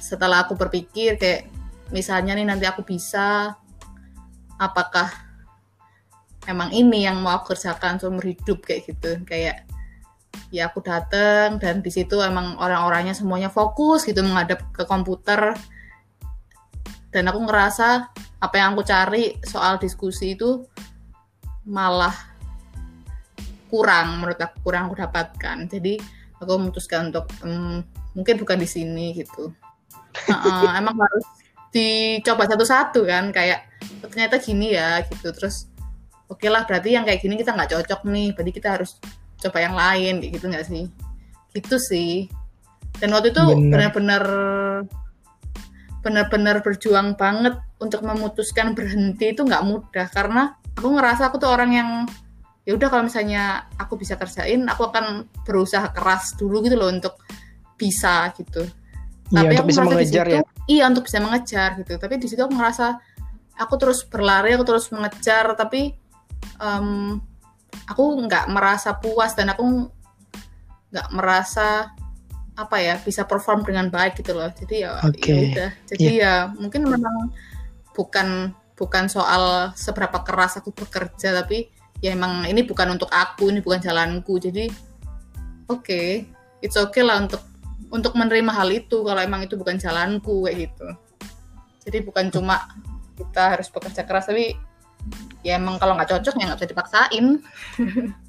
setelah 0.00 0.46
aku 0.46 0.54
berpikir 0.56 1.18
kayak 1.18 1.48
misalnya 1.92 2.32
nih 2.32 2.48
nanti 2.48 2.64
aku 2.64 2.82
bisa 2.82 3.56
apakah 4.56 5.12
emang 6.48 6.72
ini 6.74 7.06
yang 7.06 7.20
mau 7.20 7.38
aku 7.38 7.54
kerjakan 7.54 8.00
seumur 8.00 8.24
hidup 8.24 8.64
kayak 8.64 8.88
gitu. 8.88 9.20
Kayak 9.28 9.68
ya 10.48 10.68
aku 10.72 10.80
dateng 10.80 11.60
dan 11.60 11.84
di 11.84 11.92
situ 11.92 12.20
emang 12.20 12.56
orang-orangnya 12.56 13.12
semuanya 13.12 13.52
fokus 13.52 14.08
gitu 14.08 14.24
menghadap 14.24 14.64
ke 14.72 14.82
komputer. 14.88 15.54
Dan 17.12 17.28
aku 17.28 17.44
ngerasa 17.44 18.08
apa 18.42 18.54
yang 18.56 18.72
aku 18.74 18.82
cari 18.88 19.36
soal 19.44 19.76
diskusi 19.76 20.32
itu 20.32 20.64
malah 21.68 22.16
kurang 23.68 24.20
menurut 24.20 24.40
aku 24.40 24.56
kurang 24.64 24.88
aku 24.88 24.96
dapatkan. 24.98 25.68
Jadi 25.68 26.00
aku 26.40 26.50
memutuskan 26.58 27.12
untuk 27.12 27.28
um, 27.44 27.84
mungkin 28.16 28.40
bukan 28.40 28.58
di 28.58 28.68
sini 28.68 29.12
gitu 29.14 29.52
uh, 30.28 30.32
uh, 30.32 30.70
emang 30.76 30.96
harus 30.96 31.26
dicoba 31.72 32.44
satu-satu 32.44 33.00
kan 33.08 33.32
kayak 33.32 33.64
oh, 34.04 34.08
ternyata 34.08 34.36
gini 34.38 34.76
ya 34.76 35.00
gitu. 35.08 35.32
Terus 35.32 35.68
oke 36.28 36.40
okay 36.40 36.48
lah 36.52 36.68
berarti 36.68 36.94
yang 36.94 37.04
kayak 37.08 37.20
gini 37.24 37.40
kita 37.40 37.56
nggak 37.56 37.70
cocok 37.72 38.00
nih 38.08 38.28
berarti 38.36 38.52
kita 38.52 38.68
harus 38.80 39.00
coba 39.42 39.58
yang 39.58 39.74
lain 39.74 40.14
gitu 40.22 40.46
nggak 40.48 40.66
sih? 40.68 40.84
Gitu 41.56 41.76
sih. 41.80 42.12
Dan 43.00 43.16
waktu 43.16 43.32
itu 43.32 43.42
benar-benar 43.72 44.24
benar-benar 46.02 46.66
berjuang 46.66 47.14
banget 47.14 47.56
untuk 47.78 48.02
memutuskan 48.02 48.76
berhenti 48.76 49.32
itu 49.32 49.42
nggak 49.42 49.64
mudah. 49.64 50.06
Karena 50.12 50.54
aku 50.76 50.88
ngerasa 50.92 51.32
aku 51.32 51.40
tuh 51.40 51.50
orang 51.50 51.70
yang 51.72 51.90
ya 52.62 52.78
udah 52.78 52.88
kalau 52.92 53.04
misalnya 53.06 53.66
aku 53.74 53.98
bisa 53.98 54.14
kerjain 54.14 54.62
aku 54.70 54.86
akan 54.86 55.26
berusaha 55.42 55.90
keras 55.90 56.38
dulu 56.38 56.62
gitu 56.62 56.78
loh 56.78 56.94
untuk 56.94 57.18
bisa 57.74 58.30
gitu 58.38 58.62
iya, 59.32 59.40
tapi 59.40 59.54
untuk 59.56 59.64
aku 59.64 59.70
bisa 59.72 59.82
mengejar 59.88 60.26
situ, 60.28 60.36
ya? 60.36 60.42
iya 60.68 60.84
untuk 60.88 61.04
bisa 61.08 61.18
mengejar 61.24 61.68
gitu. 61.80 61.92
Tapi 61.96 62.14
di 62.20 62.26
situ 62.28 62.40
aku 62.44 62.52
ngerasa 62.52 62.86
aku 63.56 63.74
terus 63.80 64.04
berlari 64.04 64.52
aku 64.52 64.64
terus 64.68 64.92
mengejar 64.92 65.56
tapi 65.56 65.96
um, 66.60 67.20
aku 67.88 68.04
nggak 68.28 68.52
merasa 68.52 68.96
puas 69.00 69.32
dan 69.32 69.52
aku 69.52 69.88
nggak 70.92 71.08
merasa 71.16 71.92
apa 72.52 72.76
ya 72.84 73.00
bisa 73.00 73.24
perform 73.24 73.64
dengan 73.64 73.88
baik 73.88 74.20
gitu 74.20 74.36
loh. 74.36 74.52
Jadi 74.52 74.84
ya, 74.84 75.00
ya 75.00 75.08
okay. 75.08 75.40
udah. 75.52 75.70
Jadi 75.88 76.10
yeah. 76.20 76.48
ya 76.48 76.52
mungkin 76.52 76.84
memang 76.84 77.32
bukan 77.96 78.52
bukan 78.76 79.04
soal 79.08 79.72
seberapa 79.72 80.20
keras 80.24 80.60
aku 80.60 80.72
bekerja 80.74 81.32
tapi 81.32 81.72
ya 82.04 82.12
emang 82.12 82.44
ini 82.44 82.66
bukan 82.66 82.96
untuk 83.00 83.08
aku 83.08 83.48
ini 83.48 83.64
bukan 83.64 83.80
jalanku. 83.80 84.36
Jadi 84.36 84.68
oke 85.72 85.80
okay, 85.80 86.28
it's 86.60 86.76
okay 86.76 87.00
lah 87.00 87.24
untuk 87.24 87.51
untuk 87.92 88.16
menerima 88.16 88.50
hal 88.50 88.72
itu 88.72 89.04
kalau 89.04 89.20
emang 89.20 89.44
itu 89.44 89.54
bukan 89.54 89.76
jalanku 89.76 90.48
kayak 90.48 90.72
gitu. 90.72 90.88
Jadi 91.84 91.98
bukan 92.02 92.32
cuma 92.32 92.66
kita 93.14 93.58
harus 93.58 93.68
bekerja 93.68 94.08
keras 94.08 94.32
tapi 94.32 94.56
ya 95.44 95.60
emang 95.60 95.76
kalau 95.76 95.94
nggak 95.94 96.08
cocok 96.08 96.34
ya 96.40 96.44
nggak 96.48 96.58
bisa 96.64 96.72
dipaksain. 96.72 97.26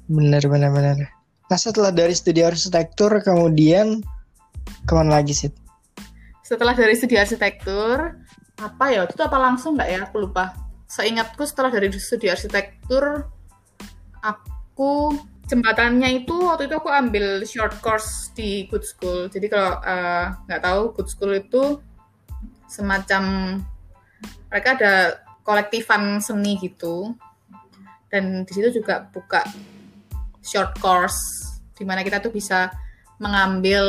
Bener 0.04 0.44
bener 0.44 0.68
bener. 0.68 1.08
Nah 1.48 1.58
setelah 1.58 1.88
dari 1.88 2.12
studi 2.12 2.44
arsitektur 2.44 3.24
kemudian 3.24 4.04
ke 4.84 4.92
mana 4.92 5.18
lagi 5.18 5.32
sih 5.32 5.50
setelah 6.44 6.76
dari 6.76 6.92
studi 6.92 7.16
arsitektur 7.16 8.20
apa 8.60 8.84
ya? 8.92 9.08
Itu 9.08 9.24
apa 9.24 9.40
langsung 9.40 9.80
nggak 9.80 9.88
ya? 9.88 9.98
Aku 10.06 10.20
lupa. 10.20 10.52
Seingatku 10.84 11.42
setelah 11.48 11.72
dari 11.72 11.88
studi 11.96 12.28
arsitektur 12.28 13.24
aku 14.20 15.16
jembatannya 15.44 16.24
itu 16.24 16.34
waktu 16.48 16.66
itu 16.68 16.76
aku 16.80 16.88
ambil 16.88 17.44
short 17.44 17.76
course 17.84 18.32
di 18.32 18.64
Good 18.68 18.84
School. 18.84 19.28
Jadi 19.28 19.46
kalau 19.52 19.80
eh, 19.84 20.26
nggak 20.48 20.60
uh, 20.60 20.64
tahu 20.64 20.80
Good 20.96 21.08
School 21.12 21.32
itu 21.36 21.62
semacam 22.68 23.22
mereka 24.48 24.68
ada 24.76 24.94
kolektifan 25.44 26.18
seni 26.24 26.56
gitu. 26.60 27.12
Dan 28.08 28.46
di 28.46 28.52
situ 28.54 28.80
juga 28.80 29.04
buka 29.10 29.42
short 30.40 30.78
course 30.78 31.18
di 31.74 31.82
mana 31.82 32.06
kita 32.06 32.22
tuh 32.22 32.30
bisa 32.30 32.70
mengambil 33.18 33.84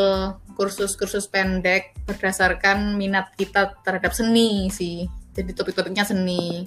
kursus-kursus 0.56 1.28
pendek 1.28 1.94
berdasarkan 2.08 2.96
minat 2.96 3.34
kita 3.36 3.76
terhadap 3.84 4.12
seni 4.16 4.72
sih. 4.72 5.06
Jadi 5.36 5.52
topik-topiknya 5.52 6.08
seni. 6.08 6.64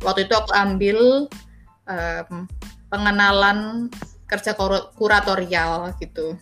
Waktu 0.00 0.30
itu 0.30 0.34
aku 0.36 0.52
ambil 0.54 1.26
um, 1.88 2.46
pengenalan 2.88 3.90
kerja 4.26 4.52
kuratorial 4.98 5.94
gitu. 6.02 6.34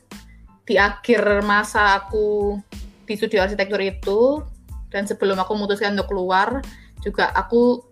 Di 0.65 0.81
akhir 0.81 1.45
masa 1.45 2.01
aku 2.01 2.57
di 3.05 3.15
studio 3.21 3.45
arsitektur 3.45 3.81
itu 3.85 4.41
dan 4.89 5.05
sebelum 5.05 5.37
aku 5.37 5.53
memutuskan 5.53 5.93
untuk 5.93 6.17
keluar 6.17 6.65
juga 7.05 7.29
aku 7.37 7.85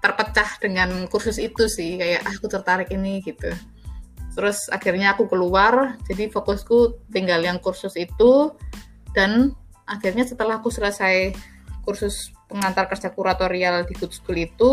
terpecah 0.00 0.62
dengan 0.62 1.10
kursus 1.10 1.36
itu 1.36 1.66
sih 1.66 1.98
kayak 1.98 2.22
ah, 2.24 2.32
aku 2.38 2.46
tertarik 2.46 2.88
ini 2.94 3.20
gitu. 3.26 3.50
Terus 4.38 4.70
akhirnya 4.70 5.18
aku 5.18 5.26
keluar 5.26 5.98
jadi 6.06 6.30
fokusku 6.30 7.10
tinggal 7.10 7.42
yang 7.42 7.58
kursus 7.58 7.98
itu 7.98 8.54
dan 9.12 9.52
akhirnya 9.90 10.22
setelah 10.22 10.62
aku 10.62 10.70
selesai 10.70 11.34
kursus 11.82 12.30
pengantar 12.46 12.86
kerja 12.86 13.10
kuratorial 13.10 13.82
di 13.90 13.98
Good 13.98 14.14
School 14.14 14.38
itu 14.38 14.70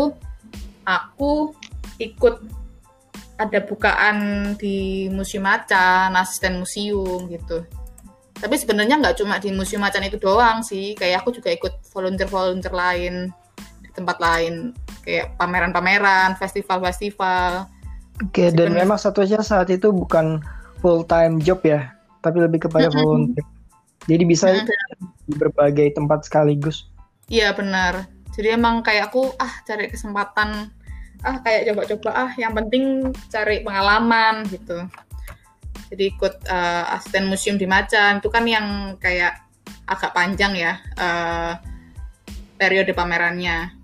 aku 0.86 1.52
ikut 1.98 2.40
ada 3.38 3.62
bukaan 3.62 4.16
di 4.58 5.06
Museum 5.14 5.46
Macan, 5.46 6.12
asisten 6.18 6.58
museum 6.58 7.30
gitu. 7.30 7.62
Tapi 8.38 8.54
sebenarnya 8.54 8.98
nggak 8.98 9.16
cuma 9.22 9.38
di 9.38 9.54
Museum 9.54 9.82
Macan 9.82 10.02
itu 10.06 10.18
doang 10.18 10.62
sih, 10.66 10.98
kayak 10.98 11.22
aku 11.22 11.38
juga 11.38 11.54
ikut 11.54 11.86
volunteer-volunteer 11.94 12.74
lain 12.74 13.14
tempat 13.98 14.22
lain 14.22 14.78
kayak 15.02 15.34
pameran-pameran, 15.34 16.38
festival-festival. 16.38 17.66
Oke, 18.22 18.50
dan 18.54 18.74
memang 18.74 18.98
satunya 18.98 19.42
saat 19.42 19.70
itu 19.70 19.90
bukan 19.90 20.38
full 20.78 21.02
time 21.06 21.42
job 21.42 21.62
ya, 21.66 21.94
tapi 22.22 22.42
lebih 22.42 22.66
kepada 22.66 22.90
volunteer. 22.94 23.42
Jadi 24.06 24.22
bisa 24.22 24.54
itu 24.54 24.70
di 25.26 25.34
berbagai 25.34 25.98
tempat 25.98 26.26
sekaligus. 26.26 26.86
Iya 27.26 27.52
benar. 27.54 28.06
Jadi 28.32 28.54
emang 28.54 28.86
kayak 28.86 29.10
aku 29.10 29.34
ah 29.42 29.50
cari 29.66 29.90
kesempatan 29.90 30.70
ah 31.26 31.42
kayak 31.42 31.72
coba-coba 31.72 32.10
ah 32.14 32.30
yang 32.38 32.54
penting 32.54 33.14
cari 33.30 33.62
pengalaman 33.62 34.46
gitu. 34.50 34.86
Jadi 35.88 36.04
ikut 36.12 36.34
uh, 36.52 36.94
asisten 36.94 37.26
museum 37.26 37.56
di 37.56 37.64
Macan 37.64 38.20
itu 38.20 38.28
kan 38.28 38.44
yang 38.44 38.98
kayak 39.00 39.40
agak 39.88 40.12
panjang 40.12 40.52
ya 40.52 40.76
uh, 41.00 41.56
periode 42.60 42.92
pamerannya 42.92 43.78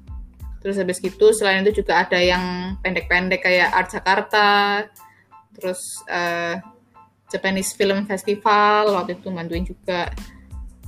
Terus 0.64 0.81
habis 0.81 0.97
gitu 0.97 1.29
selain 1.37 1.61
itu 1.61 1.85
juga 1.85 2.01
ada 2.01 2.16
yang 2.16 2.75
pendek-pendek 2.81 3.44
kayak 3.44 3.68
Art 3.68 3.92
Jakarta, 3.92 4.49
terus 5.53 6.01
uh, 6.09 6.57
Japanese 7.29 7.77
Film 7.77 8.09
Festival 8.09 8.97
waktu 8.97 9.20
itu 9.20 9.29
bantuin 9.29 9.68
juga. 9.68 10.09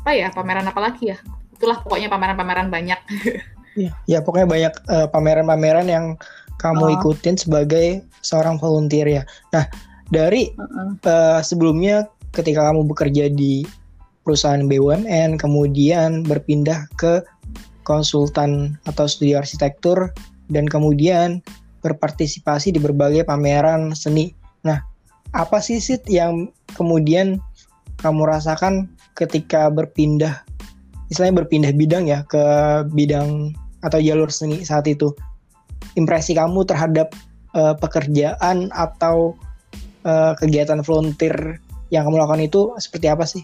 Apa 0.01 0.17
ya 0.17 0.33
pameran 0.33 0.65
apa 0.65 0.81
lagi 0.81 1.13
ya? 1.13 1.21
Itulah 1.53 1.85
pokoknya 1.85 2.09
pameran-pameran 2.09 2.73
banyak. 2.73 2.97
Iya, 3.77 3.93
ya 4.09 4.19
pokoknya 4.25 4.49
banyak 4.49 4.75
uh, 4.89 5.07
pameran-pameran 5.13 5.87
yang 5.87 6.17
kamu 6.57 6.85
oh. 6.89 6.95
ikutin 6.97 7.37
sebagai 7.37 8.01
seorang 8.25 8.57
volunteer 8.57 9.05
ya. 9.05 9.23
Nah, 9.53 9.69
dari 10.09 10.49
uh 10.57 10.65
-uh. 10.65 10.89
Uh, 11.05 11.41
sebelumnya 11.45 12.09
ketika 12.33 12.65
kamu 12.73 12.89
bekerja 12.89 13.29
di 13.29 13.69
perusahaan 14.25 14.65
BUMN, 14.65 15.39
kemudian 15.39 16.25
berpindah 16.25 16.89
ke 16.99 17.23
konsultan 17.87 18.75
atau 18.89 19.07
studi 19.07 19.39
arsitektur 19.39 20.11
dan 20.51 20.67
kemudian 20.67 21.39
berpartisipasi 21.87 22.75
di 22.75 22.83
berbagai 22.83 23.23
pameran 23.23 23.95
seni. 23.95 24.35
Nah, 24.67 24.83
apa 25.31 25.63
sih 25.63 25.79
Sid 25.79 26.11
yang 26.11 26.51
kemudian 26.75 27.39
kamu 28.03 28.27
rasakan 28.27 28.91
ketika 29.15 29.71
berpindah 29.71 30.43
istilahnya 31.07 31.47
berpindah 31.47 31.73
bidang 31.73 32.05
ya 32.11 32.27
ke 32.27 32.43
bidang 32.91 33.55
atau 33.85 33.99
jalur 34.01 34.31
seni 34.33 34.63
saat 34.63 34.87
itu? 34.89 35.13
Impresi 35.97 36.37
kamu 36.37 36.65
terhadap 36.69 37.13
uh, 37.57 37.73
pekerjaan 37.77 38.69
atau 38.73 39.37
uh, 40.05 40.33
kegiatan 40.37 40.81
volunteer 40.85 41.61
yang 41.91 42.05
kamu 42.07 42.21
lakukan 42.21 42.45
itu 42.45 42.61
seperti 42.79 43.07
apa 43.09 43.25
sih? 43.25 43.43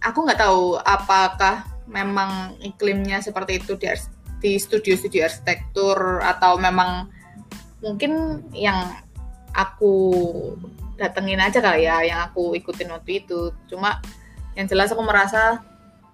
Aku 0.00 0.24
nggak 0.24 0.40
tahu 0.40 0.80
apakah 0.80 1.68
memang 1.90 2.56
iklimnya 2.62 3.20
seperti 3.20 3.60
itu 3.60 3.76
di, 3.76 3.90
di 4.40 4.52
studio-studio 4.56 5.26
arsitektur 5.26 6.22
atau 6.22 6.56
memang 6.56 7.10
mungkin 7.82 8.44
yang 8.54 8.94
aku 9.52 9.94
datengin 11.00 11.40
aja 11.40 11.58
kali 11.64 11.88
ya 11.88 12.04
yang 12.04 12.20
aku 12.28 12.52
ikutin 12.54 12.92
waktu 12.92 13.24
itu 13.24 13.50
cuma 13.66 13.98
yang 14.54 14.68
jelas 14.68 14.92
aku 14.92 15.00
merasa 15.00 15.64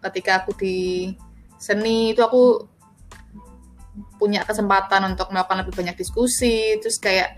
ketika 0.00 0.42
aku 0.42 0.54
di 0.54 1.12
seni 1.56 2.12
itu 2.12 2.20
aku 2.20 2.68
punya 4.16 4.44
kesempatan 4.44 5.12
untuk 5.16 5.28
melakukan 5.32 5.64
lebih 5.64 5.74
banyak 5.76 5.96
diskusi 5.96 6.76
terus 6.80 6.96
kayak 7.00 7.36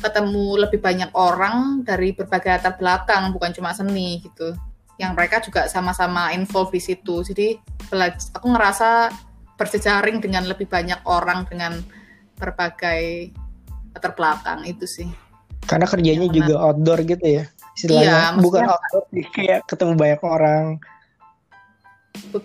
ketemu 0.00 0.64
lebih 0.64 0.80
banyak 0.80 1.12
orang 1.12 1.84
dari 1.84 2.16
berbagai 2.16 2.56
latar 2.56 2.74
belakang 2.80 3.32
bukan 3.36 3.52
cuma 3.52 3.76
seni 3.76 4.24
gitu 4.24 4.56
yang 5.00 5.16
mereka 5.16 5.40
juga 5.40 5.64
sama-sama 5.64 6.28
involved 6.36 6.76
di 6.76 6.80
situ. 6.84 7.24
Jadi 7.24 7.56
aku 8.36 8.46
ngerasa 8.52 9.08
berjejaring 9.56 10.20
dengan 10.20 10.44
lebih 10.44 10.68
banyak 10.68 11.00
orang 11.08 11.48
dengan 11.48 11.80
berbagai 12.36 13.32
latar 13.96 14.12
belakang 14.12 14.68
itu 14.68 14.84
sih. 14.84 15.08
Karena 15.64 15.88
kerjanya 15.88 16.28
juga 16.28 16.54
outdoor 16.60 17.00
gitu 17.08 17.24
ya. 17.40 17.44
Istilahnya 17.72 18.36
iya, 18.36 18.40
bukan 18.44 18.68
outdoor 18.68 19.04
kayak 19.32 19.64
ketemu 19.64 19.92
banyak 19.96 20.20
orang. 20.20 20.64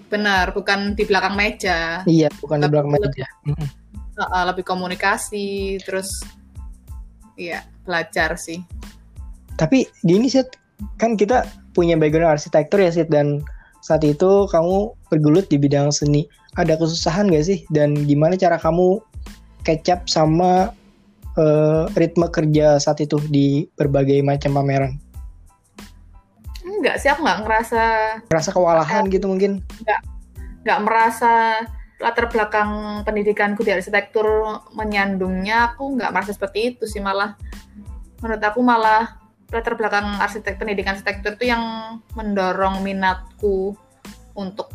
Benar, 0.10 0.56
bukan 0.56 0.98
di 0.98 1.04
belakang 1.06 1.36
meja. 1.38 2.02
Iya, 2.08 2.32
bukan 2.42 2.64
di 2.64 2.70
belakang 2.72 2.92
meja. 2.96 3.28
Lebih, 3.46 3.68
uh, 4.20 4.46
lebih 4.50 4.64
komunikasi, 4.66 5.78
terus 5.84 6.10
iya 7.36 7.68
belajar 7.84 8.40
sih. 8.40 8.64
Tapi 9.56 9.88
gini 10.04 10.28
sih, 10.28 10.44
kan 11.00 11.16
kita 11.16 11.48
punya 11.76 12.00
background 12.00 12.40
arsitektur 12.40 12.80
ya 12.80 12.92
Sid 12.92 13.12
dan 13.12 13.44
saat 13.86 14.02
itu 14.02 14.50
kamu 14.50 14.96
bergelut 15.14 15.46
di 15.52 15.62
bidang 15.62 15.94
seni. 15.94 16.26
Ada 16.56 16.80
kesusahan 16.80 17.30
gak 17.30 17.46
sih? 17.46 17.60
Dan 17.70 18.08
gimana 18.08 18.40
cara 18.40 18.56
kamu 18.56 19.04
up 19.68 20.02
sama 20.08 20.72
uh, 21.38 21.86
ritme 21.94 22.26
kerja 22.32 22.80
saat 22.82 23.04
itu 23.04 23.20
di 23.30 23.68
berbagai 23.76 24.24
macam 24.24 24.58
pameran? 24.58 24.98
Enggak 26.86 27.02
sih, 27.02 27.10
aku 27.10 27.26
nggak 27.26 27.42
ngerasa. 27.50 27.82
Ngerasa 28.30 28.50
kewalahan 28.54 29.10
gitu 29.10 29.26
mungkin? 29.26 29.66
Enggak, 29.82 30.06
nggak 30.62 30.80
merasa 30.86 31.66
latar 31.98 32.30
belakang 32.30 33.02
pendidikanku 33.02 33.66
di 33.66 33.74
arsitektur 33.74 34.62
menyandungnya. 34.78 35.74
Aku 35.74 35.98
nggak 35.98 36.14
merasa 36.14 36.38
seperti 36.38 36.78
itu 36.78 36.86
sih 36.86 37.02
malah. 37.02 37.34
Menurut 38.22 38.38
aku 38.38 38.62
malah 38.62 39.18
latar 39.50 39.74
belakang 39.74 40.06
arsitek 40.22 40.62
pendidikan 40.62 40.94
arsitektur 40.94 41.34
itu 41.34 41.50
yang 41.50 41.98
mendorong 42.14 42.86
minatku 42.86 43.74
untuk 44.38 44.70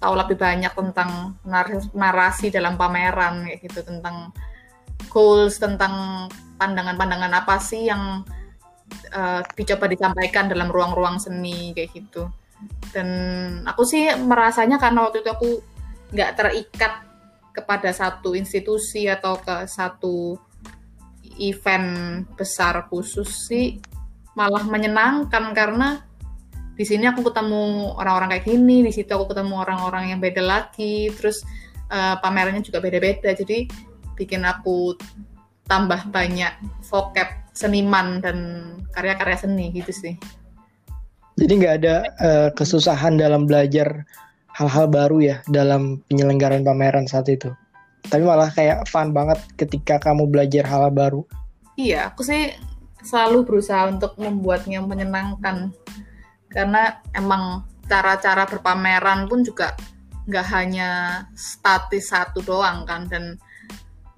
tahu 0.00 0.16
lebih 0.16 0.40
banyak 0.40 0.72
tentang 0.72 1.36
narasi 1.92 2.48
dalam 2.48 2.80
pameran 2.80 3.44
kayak 3.44 3.68
gitu 3.68 3.84
tentang 3.84 4.32
goals 5.12 5.60
tentang 5.60 6.24
pandangan-pandangan 6.56 7.36
apa 7.36 7.60
sih 7.60 7.84
yang 7.84 8.24
uh, 9.14 9.40
dicoba 9.56 9.86
disampaikan 9.88 10.48
dalam 10.50 10.68
ruang-ruang 10.68 11.20
seni 11.20 11.72
kayak 11.76 11.90
gitu. 11.94 12.28
Dan 12.90 13.08
aku 13.62 13.86
sih 13.86 14.10
merasanya 14.18 14.80
karena 14.82 15.06
waktu 15.06 15.22
itu 15.22 15.30
aku 15.30 15.50
nggak 16.12 16.34
terikat 16.34 16.92
kepada 17.54 17.90
satu 17.90 18.34
institusi 18.38 19.06
atau 19.10 19.38
ke 19.38 19.66
satu 19.66 20.38
event 21.38 22.26
besar 22.34 22.90
khusus 22.90 23.46
sih 23.46 23.78
malah 24.34 24.62
menyenangkan 24.66 25.50
karena 25.54 26.02
di 26.78 26.86
sini 26.86 27.10
aku 27.10 27.26
ketemu 27.26 27.90
orang-orang 27.98 28.38
kayak 28.38 28.46
gini, 28.46 28.86
di 28.86 28.94
situ 28.94 29.10
aku 29.10 29.34
ketemu 29.34 29.66
orang-orang 29.66 30.14
yang 30.14 30.22
beda 30.22 30.38
lagi, 30.38 31.10
terus 31.10 31.42
uh, 31.90 32.14
pamerannya 32.22 32.62
juga 32.62 32.78
beda-beda, 32.78 33.34
jadi 33.34 33.66
bikin 34.14 34.46
aku 34.46 34.94
tambah 35.66 36.06
banyak 36.14 36.54
vocab 36.86 37.47
seniman 37.58 38.22
dan 38.22 38.38
karya-karya 38.94 39.34
seni 39.42 39.74
gitu 39.74 39.90
sih. 39.90 40.14
Jadi 41.34 41.52
nggak 41.58 41.74
ada 41.82 41.96
uh, 42.22 42.48
kesusahan 42.54 43.18
dalam 43.18 43.50
belajar 43.50 44.06
hal-hal 44.54 44.86
baru 44.86 45.18
ya 45.18 45.36
dalam 45.50 46.02
penyelenggaraan 46.06 46.62
pameran 46.62 47.10
saat 47.10 47.26
itu. 47.26 47.50
Tapi 48.06 48.22
malah 48.22 48.54
kayak 48.54 48.86
fun 48.86 49.10
banget 49.10 49.42
ketika 49.58 49.98
kamu 49.98 50.30
belajar 50.30 50.62
hal, 50.70 50.86
-hal 50.86 50.94
baru. 50.94 51.22
Iya, 51.74 52.14
aku 52.14 52.22
sih 52.26 52.54
selalu 53.02 53.46
berusaha 53.46 53.90
untuk 53.90 54.18
membuatnya 54.18 54.82
menyenangkan 54.82 55.70
karena 56.50 56.98
emang 57.14 57.62
cara-cara 57.86 58.46
berpameran 58.50 59.30
pun 59.30 59.46
juga 59.46 59.78
nggak 60.28 60.46
hanya 60.52 60.90
statis 61.32 62.10
satu 62.10 62.42
doang 62.44 62.84
kan 62.84 63.06
dan 63.08 63.38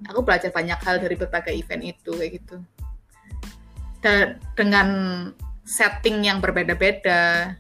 aku 0.09 0.24
belajar 0.24 0.51
banyak 0.51 0.78
hal 0.80 0.97
dari 0.99 1.14
berbagai 1.14 1.55
event 1.55 1.84
itu 1.84 2.11
kayak 2.16 2.43
gitu 2.43 2.57
dan 4.01 4.41
dengan 4.57 4.89
setting 5.65 6.25
yang 6.25 6.43
berbeda-beda 6.43 7.55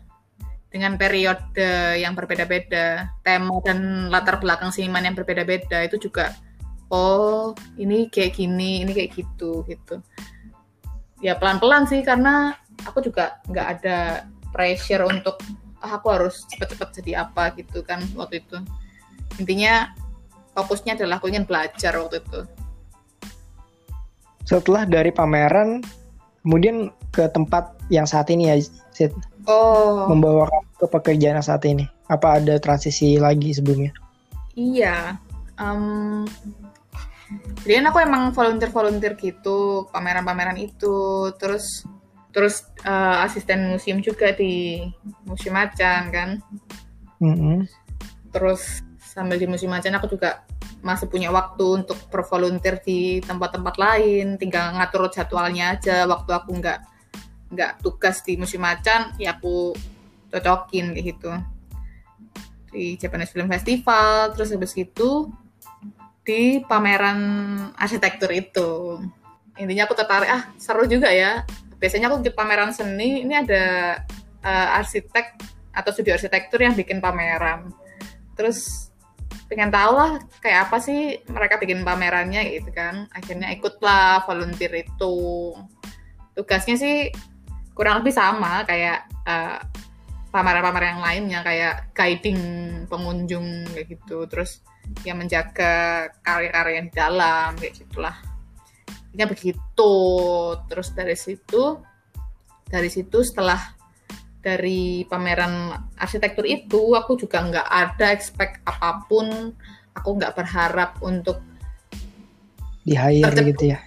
dengan 0.70 0.94
periode 0.94 1.98
yang 1.98 2.14
berbeda-beda 2.14 3.10
tema 3.26 3.58
dan 3.66 4.06
latar 4.06 4.38
belakang 4.38 4.70
seniman 4.70 5.02
yang 5.02 5.18
berbeda-beda 5.18 5.82
itu 5.82 5.98
juga 5.98 6.30
oh 6.94 7.54
ini 7.74 8.06
kayak 8.06 8.38
gini 8.38 8.86
ini 8.86 8.92
kayak 8.94 9.18
gitu 9.18 9.66
gitu. 9.66 9.98
Ya 11.20 11.36
pelan-pelan 11.36 11.90
sih 11.90 12.00
karena 12.06 12.54
aku 12.86 13.02
juga 13.02 13.42
nggak 13.50 13.66
ada 13.78 13.98
pressure 14.54 15.04
untuk 15.06 15.42
ah, 15.82 15.98
aku 15.98 16.06
harus 16.14 16.46
cepet-cepet 16.48 17.02
jadi 17.02 17.26
apa 17.26 17.50
gitu 17.58 17.82
kan 17.82 18.02
waktu 18.14 18.42
itu. 18.42 18.62
Intinya 19.42 19.90
fokusnya 20.54 20.94
adalah 20.98 21.18
aku 21.18 21.34
ingin 21.34 21.46
belajar 21.46 21.98
waktu 21.98 22.22
itu. 22.22 22.40
Setelah 24.46 24.86
dari 24.86 25.10
pameran 25.14 25.82
kemudian 26.42 26.90
ke 27.10 27.28
tempat 27.30 27.76
yang 27.92 28.06
saat 28.06 28.30
ini 28.32 28.50
ya 28.52 28.56
Sid. 28.94 29.12
Oh. 29.48 30.06
Membawa 30.08 30.46
ke 30.76 30.86
pekerjaan 30.86 31.40
saat 31.40 31.64
ini. 31.66 31.88
Apa 32.10 32.42
ada 32.42 32.58
transisi 32.60 33.16
lagi 33.16 33.54
sebelumnya? 33.54 33.94
Iya. 34.54 35.16
Um, 35.60 36.26
jadi 37.62 37.80
kan 37.80 37.86
aku 37.92 37.98
emang 38.02 38.22
volunteer 38.34 38.70
volunteer 38.72 39.14
gitu 39.16 39.88
pameran-pameran 39.94 40.58
itu. 40.58 41.30
Terus 41.38 41.86
terus 42.30 42.62
uh, 42.86 43.26
asisten 43.26 43.74
museum 43.74 43.98
juga 43.98 44.30
di 44.34 44.86
museum 45.26 45.58
macan 45.58 46.02
kan? 46.14 46.30
Mm-hmm. 47.20 47.68
terus 48.32 48.80
sambil 48.96 49.36
di 49.36 49.44
museum 49.44 49.76
macan 49.76 49.92
aku 49.92 50.08
juga 50.16 50.48
masih 50.80 51.06
punya 51.12 51.28
waktu 51.28 51.84
untuk 51.84 51.96
bervolunteer 52.08 52.80
di 52.80 53.20
tempat-tempat 53.20 53.74
lain 53.76 54.40
tinggal 54.40 54.72
ngatur 54.76 55.12
jadwalnya 55.12 55.76
aja. 55.76 56.08
Waktu 56.08 56.30
aku 56.32 56.50
nggak 56.60 56.78
nggak 57.50 57.72
tugas 57.82 58.22
di 58.22 58.38
museum 58.38 58.62
macan 58.62 59.12
ya 59.20 59.36
aku 59.36 59.74
cocokin 60.30 60.96
kayak 60.96 61.06
gitu. 61.16 61.30
Di 62.70 62.94
Japanese 62.96 63.34
Film 63.34 63.50
Festival 63.50 64.32
terus 64.32 64.54
habis 64.54 64.72
itu 64.78 65.28
di 66.24 66.62
pameran 66.64 67.18
arsitektur 67.74 68.30
itu. 68.32 69.00
Intinya 69.58 69.84
aku 69.84 69.94
tertarik 69.98 70.30
ah 70.30 70.42
seru 70.56 70.86
juga 70.86 71.10
ya. 71.10 71.44
Biasanya 71.80 72.12
aku 72.12 72.24
ikut 72.24 72.36
pameran 72.36 72.72
seni 72.72 73.24
ini 73.24 73.34
ada 73.36 73.98
uh, 74.44 74.78
arsitek 74.80 75.40
atau 75.70 75.90
studio 75.94 76.14
arsitektur 76.16 76.60
yang 76.60 76.76
bikin 76.76 77.00
pameran. 77.02 77.72
Terus 78.36 78.89
pengen 79.50 79.74
tahu 79.74 79.98
lah 79.98 80.22
kayak 80.38 80.70
apa 80.70 80.78
sih 80.78 81.18
mereka 81.26 81.58
bikin 81.58 81.82
pamerannya 81.82 82.54
gitu 82.54 82.70
kan. 82.70 83.10
Akhirnya 83.10 83.50
ikutlah 83.50 84.22
volunteer 84.22 84.86
itu. 84.86 85.52
Tugasnya 86.38 86.78
sih 86.78 87.10
kurang 87.74 88.00
lebih 88.00 88.14
sama 88.14 88.62
kayak 88.62 89.10
uh, 89.26 89.58
pameran-pameran 90.30 90.94
yang 90.94 91.02
lainnya 91.02 91.40
kayak 91.42 91.90
guiding 91.98 92.40
pengunjung 92.86 93.66
kayak 93.74 93.90
gitu. 93.90 94.30
Terus 94.30 94.62
yang 95.02 95.18
menjaga 95.18 96.06
karya-karya 96.22 96.86
di 96.86 96.92
dalam 96.94 97.58
kayak 97.58 97.74
gitulah. 97.74 98.14
Ini 99.10 99.26
begitu. 99.26 99.94
Terus 100.70 100.94
dari 100.94 101.18
situ 101.18 101.82
dari 102.70 102.86
situ 102.86 103.18
setelah 103.26 103.79
dari 104.40 105.04
pameran 105.04 105.76
arsitektur 106.00 106.48
itu 106.48 106.96
aku 106.96 107.16
juga 107.20 107.44
nggak 107.44 107.68
ada 107.68 108.06
expect 108.12 108.64
apa 108.64 109.04
pun. 109.06 109.52
Aku 109.90 110.16
nggak 110.16 110.32
berharap 110.38 110.96
untuk 111.02 111.42
di 112.86 112.96
hire 112.96 113.36
gitu 113.44 113.76
ya? 113.76 113.78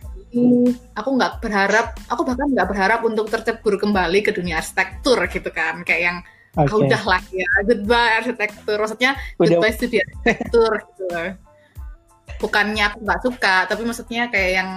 Aku 0.98 1.10
nggak 1.18 1.42
berharap 1.42 1.98
aku 2.10 2.22
bahkan 2.26 2.50
nggak 2.50 2.70
berharap 2.70 3.02
untuk 3.06 3.30
tercebur 3.30 3.78
kembali 3.82 4.22
ke 4.22 4.32
dunia 4.34 4.62
arsitektur 4.62 5.18
gitu 5.30 5.50
kan. 5.50 5.82
Kayak 5.82 6.02
yang 6.02 6.18
okay. 6.54 6.70
ah, 6.70 6.78
udah 6.78 7.02
lah 7.08 7.22
ya 7.34 7.50
goodbye 7.66 8.12
arsitektur. 8.22 8.78
Maksudnya 8.78 9.12
udah. 9.38 9.50
goodbye 9.50 9.74
studi 9.74 9.98
arsitektur 10.02 10.72
gitu. 10.86 11.08
Bukannya 12.38 12.84
aku 12.94 12.98
nggak 13.02 13.22
suka 13.26 13.56
tapi 13.66 13.82
maksudnya 13.88 14.30
kayak 14.30 14.52
yang 14.54 14.70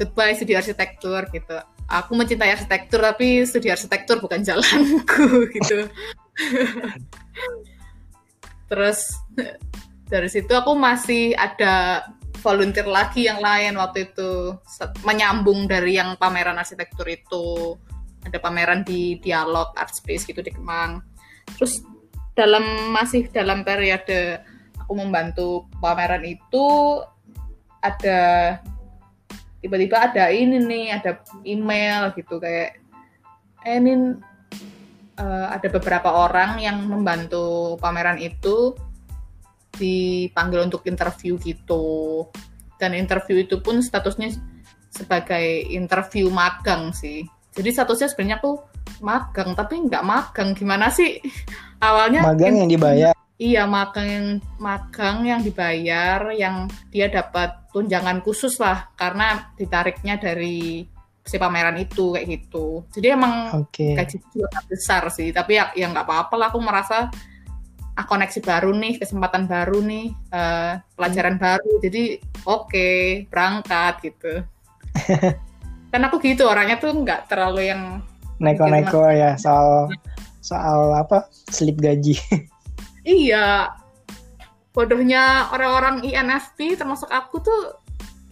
goodbye 0.00 0.34
studi 0.34 0.56
arsitektur 0.58 1.28
gitu 1.30 1.58
aku 1.88 2.12
mencintai 2.14 2.54
arsitektur 2.54 3.02
tapi 3.02 3.42
studi 3.46 3.68
arsitektur 3.70 4.18
bukan 4.22 4.42
jalanku 4.42 5.44
gitu. 5.56 5.88
Terus 8.68 9.00
dari 10.08 10.28
situ 10.28 10.52
aku 10.52 10.72
masih 10.76 11.36
ada 11.36 12.04
volunteer 12.42 12.88
lagi 12.88 13.28
yang 13.28 13.38
lain 13.38 13.78
waktu 13.78 14.10
itu. 14.10 14.56
Menyambung 15.06 15.70
dari 15.70 15.96
yang 15.96 16.18
pameran 16.18 16.58
arsitektur 16.58 17.06
itu. 17.06 17.76
Ada 18.22 18.38
pameran 18.38 18.86
di 18.86 19.18
dialog 19.18 19.74
art 19.74 19.94
space 19.94 20.26
gitu 20.26 20.40
di 20.40 20.54
Kemang. 20.54 21.02
Terus 21.58 21.82
dalam 22.32 22.94
masih 22.94 23.28
dalam 23.28 23.66
periode 23.66 24.40
aku 24.80 24.92
membantu 24.96 25.48
pameran 25.82 26.24
itu 26.24 26.66
ada 27.82 28.20
tiba-tiba 29.62 30.10
ada 30.10 30.28
ini 30.34 30.58
nih 30.58 30.86
ada 30.98 31.22
email 31.46 32.10
gitu 32.18 32.42
kayak 32.42 32.82
eh, 33.62 33.78
ini 33.78 34.18
uh, 35.22 35.46
ada 35.54 35.68
beberapa 35.70 36.10
orang 36.10 36.58
yang 36.58 36.82
membantu 36.82 37.78
pameran 37.78 38.18
itu 38.18 38.74
dipanggil 39.72 40.66
untuk 40.66 40.84
interview 40.84 41.38
gitu. 41.40 42.26
Dan 42.76 42.98
interview 42.98 43.46
itu 43.46 43.62
pun 43.62 43.78
statusnya 43.78 44.34
sebagai 44.90 45.70
interview 45.70 46.28
magang 46.28 46.90
sih. 46.92 47.24
Jadi 47.54 47.68
statusnya 47.70 48.10
sebenarnya 48.10 48.38
tuh 48.42 48.60
magang 49.00 49.54
tapi 49.54 49.78
nggak 49.86 50.04
magang. 50.04 50.52
Gimana 50.52 50.90
sih? 50.90 51.22
Awalnya 51.86 52.26
magang 52.26 52.66
yang 52.66 52.70
dibayar. 52.70 53.14
Iya, 53.42 53.66
magang 53.66 54.06
yang 54.06 54.26
magang 54.62 55.26
yang 55.26 55.40
dibayar, 55.42 56.30
yang 56.30 56.70
dia 56.94 57.10
dapat 57.10 57.61
tunjangan 57.72 58.20
khusus 58.20 58.60
lah, 58.60 58.92
karena 58.94 59.52
ditariknya 59.56 60.20
dari 60.20 60.86
si 61.22 61.36
pameran 61.38 61.78
itu 61.78 62.14
kayak 62.14 62.26
gitu. 62.28 62.84
Jadi 62.92 63.06
emang 63.14 63.64
okay. 63.66 63.94
gaji 63.94 64.18
juga 64.30 64.60
besar 64.66 65.02
sih, 65.10 65.30
tapi 65.30 65.56
ya 65.56 65.70
ya 65.72 65.88
nggak 65.88 66.06
apa-apa 66.06 66.34
lah. 66.38 66.46
Aku 66.52 66.58
merasa 66.60 67.08
ah, 67.96 68.04
koneksi 68.06 68.40
baru 68.42 68.70
nih, 68.74 68.98
kesempatan 68.98 69.46
baru 69.46 69.78
nih, 69.80 70.12
uh, 70.34 70.82
pelajaran 70.98 71.36
hmm. 71.38 71.42
baru. 71.42 71.72
Jadi 71.80 72.02
oke, 72.44 72.68
okay, 72.68 72.96
berangkat 73.30 73.94
gitu. 74.02 74.34
kan 75.92 76.00
aku 76.08 76.24
gitu 76.24 76.48
orangnya 76.48 76.80
tuh 76.80 76.96
nggak 77.04 77.28
terlalu 77.28 77.68
yang 77.68 78.00
neko-neko 78.40 79.12
ya 79.12 79.36
soal 79.36 79.92
soal 80.42 80.96
apa 80.98 81.28
slip 81.52 81.78
gaji. 81.78 82.18
iya, 83.06 83.70
bodohnya 84.72 85.52
orang-orang 85.52 86.00
INFP 86.04 86.80
termasuk 86.80 87.08
aku 87.12 87.44
tuh 87.44 87.60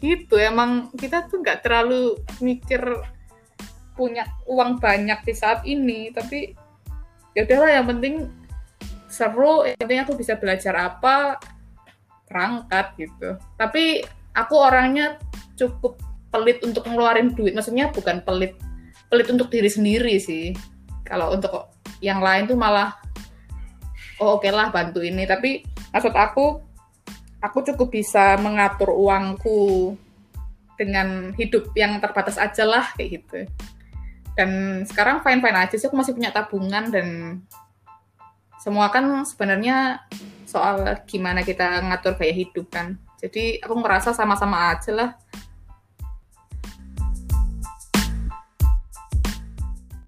gitu. 0.00 0.40
Emang 0.40 0.88
kita 0.96 1.28
tuh 1.28 1.44
nggak 1.44 1.60
terlalu 1.64 2.16
mikir 2.40 2.80
punya 3.94 4.24
uang 4.48 4.80
banyak 4.80 5.20
di 5.28 5.34
saat 5.36 5.60
ini 5.68 6.08
tapi 6.08 6.56
ya 7.36 7.44
udahlah 7.44 7.70
yang 7.70 7.86
penting 7.92 8.14
seru 9.12 9.68
yang 9.68 9.76
penting 9.76 10.00
aku 10.00 10.16
bisa 10.16 10.40
belajar 10.40 10.72
apa 10.72 11.36
perangkat 12.24 12.96
gitu. 12.96 13.36
Tapi 13.60 14.00
aku 14.32 14.54
orangnya 14.56 15.20
cukup 15.58 16.00
pelit 16.30 16.62
untuk 16.64 16.86
ngeluarin 16.88 17.34
duit. 17.36 17.52
Maksudnya 17.52 17.92
bukan 17.92 18.24
pelit 18.24 18.56
pelit 19.10 19.28
untuk 19.28 19.50
diri 19.52 19.68
sendiri 19.68 20.16
sih. 20.16 20.56
Kalau 21.04 21.34
untuk 21.34 21.74
yang 22.00 22.22
lain 22.22 22.46
tuh 22.48 22.56
malah 22.56 22.96
oh 24.22 24.38
oke 24.38 24.46
okay 24.46 24.54
lah 24.54 24.70
bantu 24.70 25.02
ini. 25.02 25.26
Tapi 25.26 25.66
maksud 25.90 26.14
aku 26.14 26.62
aku 27.40 27.58
cukup 27.72 27.88
bisa 27.90 28.36
mengatur 28.38 28.92
uangku 28.92 29.94
dengan 30.76 31.36
hidup 31.36 31.72
yang 31.76 32.00
terbatas 32.00 32.40
aja 32.40 32.64
lah 32.64 32.86
kayak 32.96 33.20
gitu. 33.20 33.44
Dan 34.32 34.82
sekarang 34.88 35.20
fine 35.20 35.44
fine 35.44 35.58
aja 35.58 35.74
sih 35.76 35.84
aku 35.84 35.98
masih 35.98 36.16
punya 36.16 36.32
tabungan 36.32 36.88
dan 36.88 37.08
semua 38.60 38.88
kan 38.92 39.24
sebenarnya 39.24 40.04
soal 40.48 40.84
gimana 41.08 41.44
kita 41.44 41.84
ngatur 41.84 42.16
gaya 42.16 42.32
hidup 42.32 42.68
kan. 42.72 42.96
Jadi 43.20 43.60
aku 43.60 43.74
ngerasa 43.76 44.16
sama-sama 44.16 44.72
aja 44.72 44.92
lah 44.96 45.10